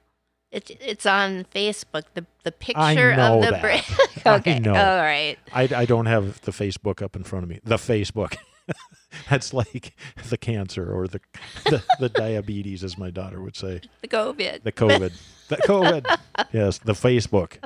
It's 0.55 0.71
it's 0.79 1.05
on 1.05 1.45
Facebook. 1.53 2.03
The 2.13 2.25
the 2.43 2.51
picture 2.53 3.11
of 3.11 3.41
the 3.41 3.57
brick. 3.59 3.83
I 4.25 4.35
okay. 4.35 4.59
know. 4.59 4.73
All 4.73 4.97
right. 5.01 5.35
I, 5.51 5.63
I 5.75 5.85
don't 5.85 6.05
have 6.05 6.39
the 6.41 6.51
Facebook 6.51 7.01
up 7.01 7.17
in 7.17 7.25
front 7.25 7.43
of 7.43 7.49
me. 7.49 7.59
The 7.65 7.75
Facebook. 7.75 8.37
That's 9.29 9.53
like 9.53 9.93
the 10.29 10.37
cancer 10.37 10.89
or 10.89 11.09
the, 11.09 11.19
the 11.65 11.83
the 11.99 12.09
diabetes, 12.23 12.85
as 12.85 12.97
my 12.97 13.11
daughter 13.11 13.41
would 13.41 13.57
say. 13.57 13.81
The 14.01 14.07
COVID. 14.07 14.63
The 14.63 14.71
COVID. 14.71 15.11
the 15.49 15.57
COVID. 15.57 16.17
Yes, 16.53 16.77
the 16.77 16.93
Facebook. 16.93 17.57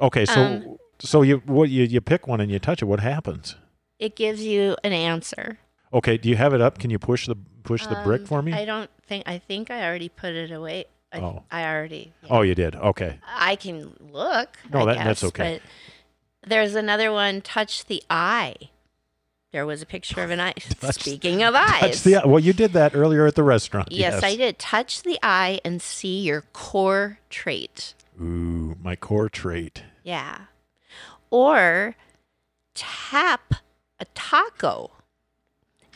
Okay, 0.00 0.26
so 0.26 0.40
Um, 0.44 0.76
so 0.98 1.22
you 1.22 1.40
what 1.46 1.70
you 1.70 1.84
you 1.84 2.00
pick 2.00 2.26
one 2.26 2.40
and 2.40 2.50
you 2.50 2.58
touch 2.58 2.82
it. 2.82 2.86
What 2.86 2.98
happens? 3.00 3.54
It 4.00 4.16
gives 4.16 4.42
you 4.42 4.76
an 4.82 4.92
answer. 4.92 5.58
Okay, 5.92 6.18
do 6.18 6.28
you 6.28 6.36
have 6.36 6.52
it 6.52 6.60
up? 6.60 6.80
Can 6.80 6.90
you 6.90 6.98
push 6.98 7.28
the 7.28 7.36
push 7.62 7.86
the 7.86 8.00
brick 8.02 8.22
Um, 8.22 8.26
for 8.26 8.42
me? 8.42 8.52
I 8.52 8.64
don't 8.64 8.90
think 9.06 9.22
I 9.28 9.38
think 9.38 9.70
I 9.70 9.86
already 9.86 10.08
put 10.08 10.32
it 10.34 10.50
away. 10.50 10.86
I, 11.14 11.20
Oh. 11.20 11.42
I 11.50 11.64
already. 11.64 12.12
yeah. 12.22 12.28
oh, 12.30 12.42
you 12.42 12.54
did. 12.54 12.74
Okay. 12.74 13.18
I 13.26 13.56
can 13.56 13.94
look. 14.12 14.56
No, 14.72 14.84
that- 14.86 14.98
that's 15.04 15.24
okay. 15.24 15.60
But 16.42 16.50
there's 16.50 16.74
another 16.74 17.12
one. 17.12 17.40
Touch 17.40 17.86
the 17.86 18.02
eye. 18.10 18.56
There 19.52 19.64
was 19.64 19.80
a 19.82 19.86
picture 19.86 20.22
of 20.24 20.30
an 20.30 20.40
eye. 20.40 20.52
Touch- 20.80 20.96
Speaking 20.96 21.42
of 21.44 21.54
eyes, 21.54 21.80
Touch 21.80 22.02
the 22.02 22.22
well. 22.26 22.40
You 22.40 22.52
did 22.52 22.72
that 22.72 22.94
earlier 22.96 23.24
at 23.26 23.36
the 23.36 23.44
restaurant. 23.44 23.92
yes, 23.92 24.22
I 24.22 24.34
did. 24.36 24.58
Touch 24.58 25.02
the 25.04 25.18
eye 25.22 25.60
and 25.64 25.80
see 25.80 26.20
your 26.20 26.42
core 26.52 27.20
trait. 27.30 27.94
Ooh, 28.20 28.76
my 28.82 28.96
core 28.96 29.28
trait. 29.28 29.84
Yeah. 30.02 30.38
Or 31.30 31.94
tap 32.74 33.54
a 34.00 34.04
taco 34.14 34.90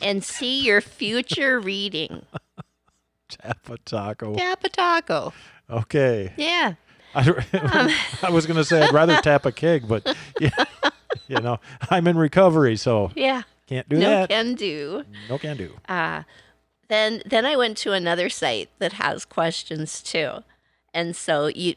and 0.00 0.22
see 0.22 0.61
your 0.64 0.81
future 0.81 1.59
reading. 1.59 2.24
Tap 3.28 3.68
a 3.70 3.78
taco. 3.78 4.34
Tap 4.34 4.64
a 4.64 4.68
taco. 4.68 5.32
Okay. 5.70 6.32
Yeah. 6.36 6.74
I, 7.14 7.94
I 8.22 8.30
was 8.30 8.46
going 8.46 8.56
to 8.56 8.64
say 8.64 8.82
I'd 8.82 8.92
rather 8.92 9.16
tap 9.20 9.46
a 9.46 9.52
keg, 9.52 9.88
but 9.88 10.14
yeah, 10.40 10.50
you 11.26 11.40
know, 11.40 11.58
I'm 11.90 12.06
in 12.06 12.16
recovery, 12.18 12.76
so 12.76 13.10
Yeah. 13.14 13.42
can't 13.66 13.88
do 13.88 13.96
no 13.96 14.08
that. 14.10 14.28
can 14.28 14.54
do. 14.54 15.04
no 15.28 15.38
can 15.38 15.56
do. 15.56 15.74
Uh, 15.88 16.22
then 16.88 17.22
then 17.26 17.44
I 17.44 17.56
went 17.56 17.76
to 17.78 17.92
another 17.92 18.28
site 18.30 18.70
that 18.78 18.94
has 18.94 19.24
questions 19.24 20.02
too. 20.02 20.42
And 20.94 21.14
so 21.16 21.46
you 21.46 21.74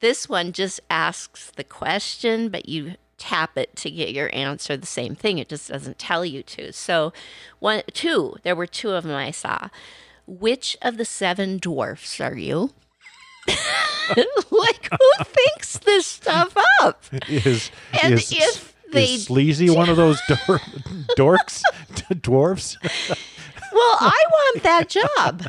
this 0.00 0.28
one 0.28 0.52
just 0.52 0.80
asks 0.88 1.50
the 1.56 1.64
question, 1.64 2.48
but 2.50 2.68
you 2.68 2.94
tap 3.18 3.58
it 3.58 3.74
to 3.76 3.90
get 3.90 4.12
your 4.14 4.30
answer 4.34 4.76
the 4.76 4.86
same 4.86 5.14
thing. 5.14 5.38
It 5.38 5.48
just 5.48 5.68
doesn't 5.70 5.98
tell 5.98 6.24
you 6.24 6.42
to. 6.44 6.72
So 6.72 7.12
one 7.58 7.82
two, 7.92 8.36
there 8.42 8.56
were 8.56 8.66
two 8.66 8.90
of 8.92 9.04
them 9.04 9.14
I 9.14 9.30
saw. 9.32 9.68
Which 10.30 10.76
of 10.82 10.98
the 10.98 11.06
seven 11.06 11.56
dwarfs 11.58 12.20
are 12.20 12.36
you? 12.36 12.72
like 13.48 14.88
who 14.90 15.24
thinks 15.24 15.78
this 15.78 16.04
stuff 16.06 16.54
up? 16.82 17.02
Is 17.28 17.70
And 18.02 18.12
is, 18.14 18.30
if 18.30 18.74
they 18.92 19.04
is 19.14 19.24
sleazy 19.24 19.70
one 19.70 19.88
of 19.88 19.96
those 20.04 20.20
dor- 20.28 20.60
dorks, 21.16 21.62
dwarfs? 22.20 22.76
Well, 22.82 23.96
I 24.00 24.22
want 24.30 24.62
that 24.64 24.88
job. 24.90 25.44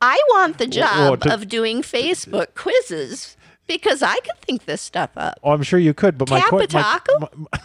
I 0.00 0.18
want 0.30 0.56
the 0.58 0.64
Well, 0.64 1.16
job 1.16 1.20
to- 1.22 1.34
of 1.34 1.48
doing 1.48 1.82
Facebook 1.82 2.54
quizzes 2.54 3.36
because 3.66 4.02
I 4.02 4.14
could 4.20 4.38
think 4.40 4.64
this 4.64 4.80
stuff 4.80 5.10
up. 5.16 5.38
Oh, 5.42 5.52
I'm 5.52 5.62
sure 5.62 5.78
you 5.78 5.92
could, 5.92 6.16
but 6.16 6.30
my, 6.30 6.40
Tap 6.40 6.50
que- 7.06 7.18
my, 7.18 7.28
my, 7.36 7.58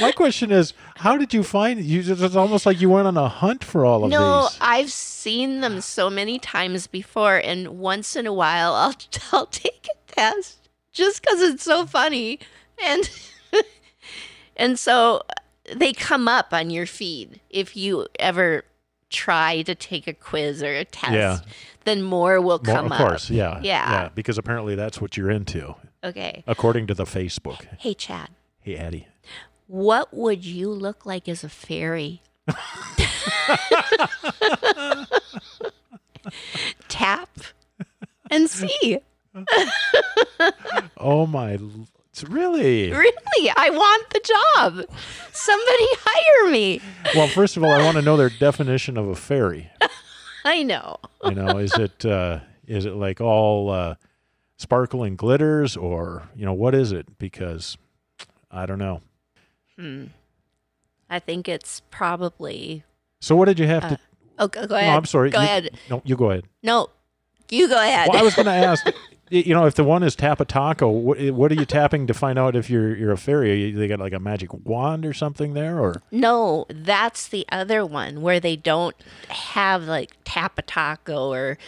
my 0.00 0.12
question 0.12 0.50
is, 0.50 0.72
how 0.96 1.16
did 1.16 1.32
you 1.32 1.42
find 1.42 1.80
you? 1.82 2.00
It's 2.06 2.36
almost 2.36 2.66
like 2.66 2.80
you 2.80 2.90
went 2.90 3.06
on 3.06 3.16
a 3.16 3.28
hunt 3.28 3.64
for 3.64 3.84
all 3.84 4.04
of 4.04 4.10
No, 4.10 4.18
these. 4.48 4.58
No, 4.60 4.66
I've 4.66 4.92
seen 4.92 5.60
them 5.60 5.80
so 5.80 6.10
many 6.10 6.38
times 6.38 6.86
before, 6.86 7.36
and 7.36 7.78
once 7.78 8.16
in 8.16 8.26
a 8.26 8.32
while 8.32 8.74
I'll, 8.74 8.94
I'll 9.32 9.46
take 9.46 9.86
a 9.92 10.12
test 10.12 10.68
just 10.92 11.22
because 11.22 11.40
it's 11.40 11.62
so 11.62 11.86
funny, 11.86 12.38
and 12.84 13.10
and 14.56 14.78
so 14.78 15.22
they 15.74 15.92
come 15.92 16.28
up 16.28 16.52
on 16.52 16.70
your 16.70 16.86
feed 16.86 17.40
if 17.50 17.76
you 17.76 18.06
ever 18.18 18.64
try 19.08 19.62
to 19.62 19.74
take 19.74 20.06
a 20.06 20.12
quiz 20.14 20.62
or 20.62 20.72
a 20.74 20.84
test. 20.84 21.12
Yeah. 21.12 21.38
Then 21.84 22.02
more 22.02 22.40
will 22.40 22.58
come 22.58 22.86
of 22.86 22.92
up. 22.92 23.00
Of 23.00 23.06
course, 23.06 23.30
yeah, 23.30 23.58
yeah, 23.62 23.90
Yeah. 24.02 24.08
because 24.14 24.36
apparently 24.38 24.74
that's 24.74 25.00
what 25.00 25.16
you're 25.16 25.30
into, 25.30 25.74
Okay. 26.04 26.44
according 26.46 26.86
to 26.88 26.94
the 26.94 27.04
Facebook. 27.04 27.66
Hey, 27.78 27.94
Chad. 27.94 28.28
Hey, 28.60 28.76
Addie. 28.76 29.06
What 29.70 30.12
would 30.12 30.44
you 30.44 30.68
look 30.68 31.06
like 31.06 31.28
as 31.28 31.44
a 31.44 31.48
fairy? 31.48 32.22
Tap 36.88 37.30
and 38.32 38.50
see. 38.50 38.98
Oh 40.96 41.24
my! 41.28 41.56
It's 42.10 42.24
really 42.24 42.90
Really, 42.90 43.52
I 43.56 43.70
want 43.70 44.10
the 44.10 44.18
job. 44.18 44.84
Somebody 45.32 45.86
hire 46.00 46.50
me. 46.50 46.80
well. 47.14 47.28
First 47.28 47.56
of 47.56 47.62
all, 47.62 47.70
I 47.70 47.84
want 47.84 47.96
to 47.96 48.02
know 48.02 48.16
their 48.16 48.28
definition 48.28 48.96
of 48.96 49.06
a 49.06 49.14
fairy. 49.14 49.70
I 50.44 50.64
know. 50.64 50.96
You 51.24 51.36
know, 51.36 51.58
is 51.58 51.74
it 51.74 52.04
uh, 52.04 52.40
is 52.66 52.86
it 52.86 52.94
like 52.94 53.20
all 53.20 53.70
uh, 53.70 53.94
sparkle 54.56 55.04
and 55.04 55.16
glitters, 55.16 55.76
or 55.76 56.28
you 56.34 56.44
know, 56.44 56.54
what 56.54 56.74
is 56.74 56.90
it? 56.90 57.18
Because 57.20 57.78
I 58.50 58.66
don't 58.66 58.80
know. 58.80 59.00
Hmm. 59.80 60.04
I 61.08 61.18
think 61.18 61.48
it's 61.48 61.80
probably. 61.90 62.84
So, 63.20 63.34
what 63.34 63.46
did 63.46 63.58
you 63.58 63.66
have 63.66 63.88
to? 63.88 63.98
Oh, 64.38 64.46
go, 64.48 64.66
go 64.66 64.74
No, 64.74 64.80
ahead. 64.80 64.96
I'm 64.96 65.04
sorry. 65.06 65.30
Go 65.30 65.38
you, 65.40 65.44
ahead. 65.44 65.70
No, 65.88 66.02
you 66.04 66.16
go 66.16 66.30
ahead. 66.30 66.44
No, 66.62 66.90
you 67.50 67.68
go 67.68 67.80
ahead. 67.80 68.08
Well, 68.08 68.18
I 68.18 68.22
was 68.22 68.34
going 68.34 68.46
to 68.46 68.52
ask. 68.52 68.86
You 69.32 69.54
know, 69.54 69.64
if 69.66 69.76
the 69.76 69.84
one 69.84 70.02
is 70.02 70.16
tap 70.16 70.40
a 70.40 70.44
taco, 70.44 70.88
what, 70.88 71.20
what 71.30 71.52
are 71.52 71.54
you 71.54 71.64
tapping 71.64 72.08
to 72.08 72.14
find 72.14 72.36
out 72.36 72.56
if 72.56 72.68
you're 72.68 72.96
you're 72.96 73.12
a 73.12 73.16
fairy? 73.16 73.66
You, 73.66 73.78
they 73.78 73.86
got 73.86 74.00
like 74.00 74.12
a 74.12 74.18
magic 74.18 74.52
wand 74.66 75.06
or 75.06 75.12
something 75.12 75.54
there, 75.54 75.78
or 75.78 76.02
No, 76.10 76.66
that's 76.68 77.28
the 77.28 77.46
other 77.52 77.86
one 77.86 78.22
where 78.22 78.40
they 78.40 78.56
don't 78.56 78.96
have 79.28 79.84
like 79.84 80.10
tap 80.24 80.58
a 80.58 80.62
taco 80.62 81.32
or 81.32 81.58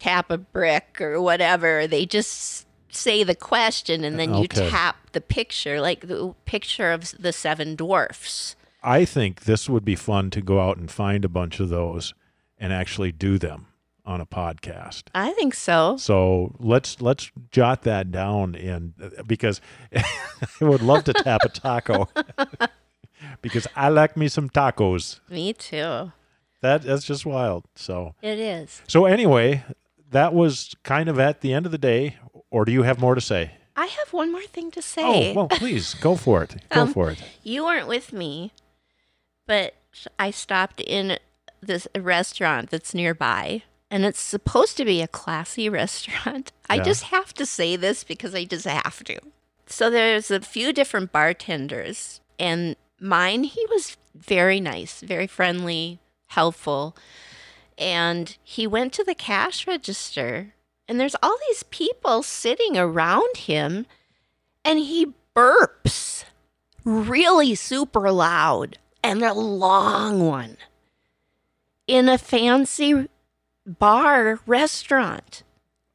tap 0.00 0.28
a 0.32 0.38
brick 0.38 1.00
or 1.00 1.22
whatever. 1.22 1.86
They 1.86 2.04
just 2.04 2.66
say 2.90 3.22
the 3.24 3.34
question 3.34 4.04
and 4.04 4.18
then 4.18 4.34
you 4.34 4.44
Okay. 4.44 4.68
tap 4.70 5.10
the 5.12 5.20
picture, 5.20 5.80
like 5.80 6.08
the 6.08 6.34
picture 6.44 6.90
of 6.92 7.10
the 7.18 7.32
seven 7.32 7.76
dwarfs. 7.76 8.56
I 8.82 9.04
think 9.04 9.42
this 9.44 9.68
would 9.68 9.84
be 9.84 9.96
fun 9.96 10.30
to 10.30 10.40
go 10.40 10.60
out 10.60 10.76
and 10.78 10.90
find 10.90 11.24
a 11.24 11.28
bunch 11.28 11.60
of 11.60 11.68
those 11.68 12.14
and 12.58 12.72
actually 12.72 13.12
do 13.12 13.38
them 13.38 13.66
on 14.06 14.20
a 14.20 14.26
podcast. 14.26 15.04
I 15.14 15.32
think 15.32 15.52
so. 15.54 15.96
So 15.98 16.54
let's 16.58 17.00
let's 17.02 17.30
jot 17.50 17.82
that 17.82 18.10
down 18.10 18.54
and 18.54 18.94
because 19.26 19.60
I 19.94 20.02
would 20.64 20.80
love 20.82 21.04
to 21.04 21.12
tap 21.12 21.40
a 21.44 21.48
taco 21.50 22.08
because 23.42 23.66
I 23.76 23.88
like 23.88 24.16
me 24.16 24.28
some 24.28 24.48
tacos. 24.48 25.20
Me 25.28 25.52
too. 25.52 26.12
That 26.60 26.82
that's 26.82 27.04
just 27.04 27.26
wild. 27.26 27.64
So 27.74 28.14
It 28.22 28.38
is. 28.38 28.82
so 28.88 29.04
anyway, 29.04 29.64
that 30.10 30.32
was 30.34 30.74
kind 30.84 31.08
of 31.08 31.18
at 31.18 31.40
the 31.40 31.52
end 31.52 31.66
of 31.66 31.72
the 31.72 31.78
day. 31.78 32.16
Or 32.50 32.64
do 32.64 32.72
you 32.72 32.82
have 32.82 32.98
more 33.00 33.14
to 33.14 33.20
say? 33.20 33.52
I 33.76 33.86
have 33.86 34.12
one 34.12 34.32
more 34.32 34.42
thing 34.42 34.70
to 34.72 34.82
say. 34.82 35.32
Oh, 35.32 35.34
well, 35.34 35.48
please 35.48 35.94
go 35.94 36.16
for 36.16 36.42
it. 36.42 36.56
Go 36.70 36.82
Um, 36.82 36.92
for 36.92 37.10
it. 37.10 37.22
You 37.44 37.64
weren't 37.64 37.86
with 37.86 38.12
me, 38.12 38.52
but 39.46 39.74
I 40.18 40.30
stopped 40.30 40.80
in 40.80 41.18
this 41.60 41.86
restaurant 41.96 42.70
that's 42.70 42.94
nearby, 42.94 43.62
and 43.90 44.04
it's 44.04 44.20
supposed 44.20 44.76
to 44.78 44.84
be 44.84 45.00
a 45.00 45.06
classy 45.08 45.68
restaurant. 45.82 46.50
I 46.68 46.76
Yeah. 46.76 46.82
just 46.84 47.04
have 47.04 47.32
to 47.34 47.46
say 47.46 47.76
this 47.76 48.02
because 48.04 48.34
I 48.34 48.44
just 48.44 48.66
have 48.66 49.04
to. 49.04 49.18
So 49.66 49.90
there's 49.90 50.30
a 50.30 50.40
few 50.40 50.72
different 50.72 51.12
bartenders, 51.12 52.20
and 52.38 52.74
mine, 53.00 53.44
he 53.44 53.64
was 53.70 53.96
very 54.14 54.58
nice, 54.60 55.02
very 55.02 55.26
friendly, 55.28 56.00
helpful. 56.28 56.96
And 57.76 58.36
he 58.42 58.66
went 58.66 58.92
to 58.94 59.04
the 59.04 59.14
cash 59.14 59.66
register, 59.68 60.54
and 60.88 60.98
there's 60.98 61.16
all 61.22 61.36
these 61.48 61.62
people 61.64 62.22
sitting 62.22 62.76
around 62.76 63.36
him, 63.36 63.86
and 64.64 64.78
he 64.78 65.12
burps 65.36 66.24
really 66.84 67.54
super 67.54 68.10
loud 68.10 68.78
and 69.02 69.22
a 69.22 69.34
long 69.34 70.26
one 70.26 70.56
in 71.86 72.08
a 72.08 72.18
fancy 72.18 73.08
bar 73.66 74.40
restaurant. 74.46 75.42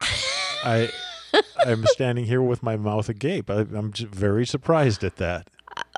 I 0.64 0.90
I'm 1.66 1.84
standing 1.86 2.26
here 2.26 2.42
with 2.42 2.62
my 2.62 2.76
mouth 2.76 3.08
agape. 3.08 3.50
I, 3.50 3.60
I'm 3.60 3.92
just 3.92 4.12
very 4.12 4.46
surprised 4.46 5.02
at 5.02 5.16
that. 5.16 5.48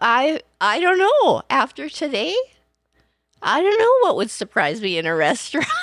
I 0.01 0.41
I 0.61 0.81
don't 0.81 0.99
know. 0.99 1.43
After 1.51 1.89
today, 1.89 2.35
I 3.43 3.61
don't 3.61 3.79
know 3.79 4.09
what 4.09 4.17
would 4.17 4.31
surprise 4.31 4.81
me 4.81 4.99
in 4.99 5.07
a 5.07 5.15
restaurant. 5.15 5.67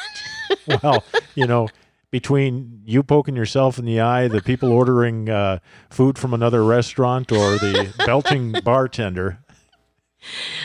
Well, 0.84 1.04
you 1.34 1.48
know, 1.48 1.68
between 2.14 2.84
you 2.86 3.02
poking 3.02 3.36
yourself 3.36 3.80
in 3.80 3.86
the 3.86 4.00
eye, 4.00 4.28
the 4.28 4.40
people 4.40 4.72
ordering 4.82 5.30
uh, 5.30 5.58
food 5.90 6.16
from 6.20 6.32
another 6.32 6.64
restaurant, 6.64 7.32
or 7.32 7.58
the 7.58 7.92
belching 8.06 8.52
bartender, 8.64 9.40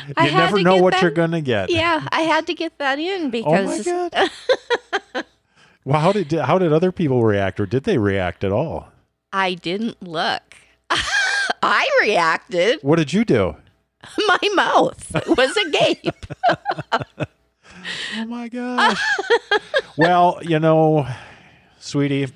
you 0.07 0.15
I 0.15 0.29
never 0.29 0.61
know 0.61 0.77
what 0.77 0.93
that- 0.93 1.01
you're 1.01 1.11
going 1.11 1.31
to 1.31 1.41
get. 1.41 1.71
yeah, 1.71 2.07
I 2.13 2.21
had 2.21 2.47
to 2.49 2.55
get 2.55 2.77
that 2.77 2.99
in 2.99 3.31
because. 3.31 3.89
Oh 3.89 4.11
my 4.11 4.11
god. 4.13 5.25
well, 5.87 6.01
how 6.01 6.13
did 6.13 6.31
how 6.33 6.59
did 6.59 6.71
other 6.71 6.93
people 6.93 7.25
react, 7.25 7.59
or 7.59 7.65
did 7.65 7.85
they 7.85 7.97
react 7.97 8.45
at 8.45 8.53
all? 8.53 8.89
I 9.33 9.55
didn't 9.55 10.03
look. 10.03 10.43
I 11.63 11.89
reacted. 12.03 12.81
What 12.83 12.97
did 12.97 13.15
you 13.15 13.25
do? 13.25 13.57
My 14.29 14.39
mouth 14.55 15.27
was 15.29 15.57
agape. 15.57 16.15
Oh 16.93 18.25
my 18.27 18.49
gosh. 18.49 19.03
well, 19.97 20.39
you 20.43 20.59
know, 20.59 21.07
sweetie, 21.79 22.29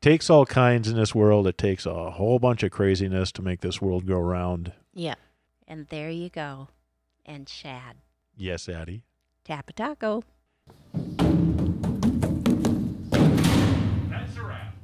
takes 0.00 0.30
all 0.30 0.46
kinds 0.46 0.88
in 0.88 0.96
this 0.96 1.14
world. 1.14 1.46
It 1.46 1.58
takes 1.58 1.86
a 1.86 2.10
whole 2.10 2.38
bunch 2.38 2.62
of 2.62 2.70
craziness 2.70 3.32
to 3.32 3.42
make 3.42 3.60
this 3.60 3.80
world 3.80 4.06
go 4.06 4.18
round. 4.18 4.72
Yeah, 4.94 5.14
And 5.68 5.86
there 5.88 6.10
you 6.10 6.28
go. 6.30 6.68
And 7.24 7.46
Chad. 7.46 7.96
Yes, 8.36 8.68
Addie. 8.68 9.02
Tapa 9.44 9.72
taco. 9.72 10.24
That's 14.08 14.36
a 14.36 14.42
wrap. 14.42 14.74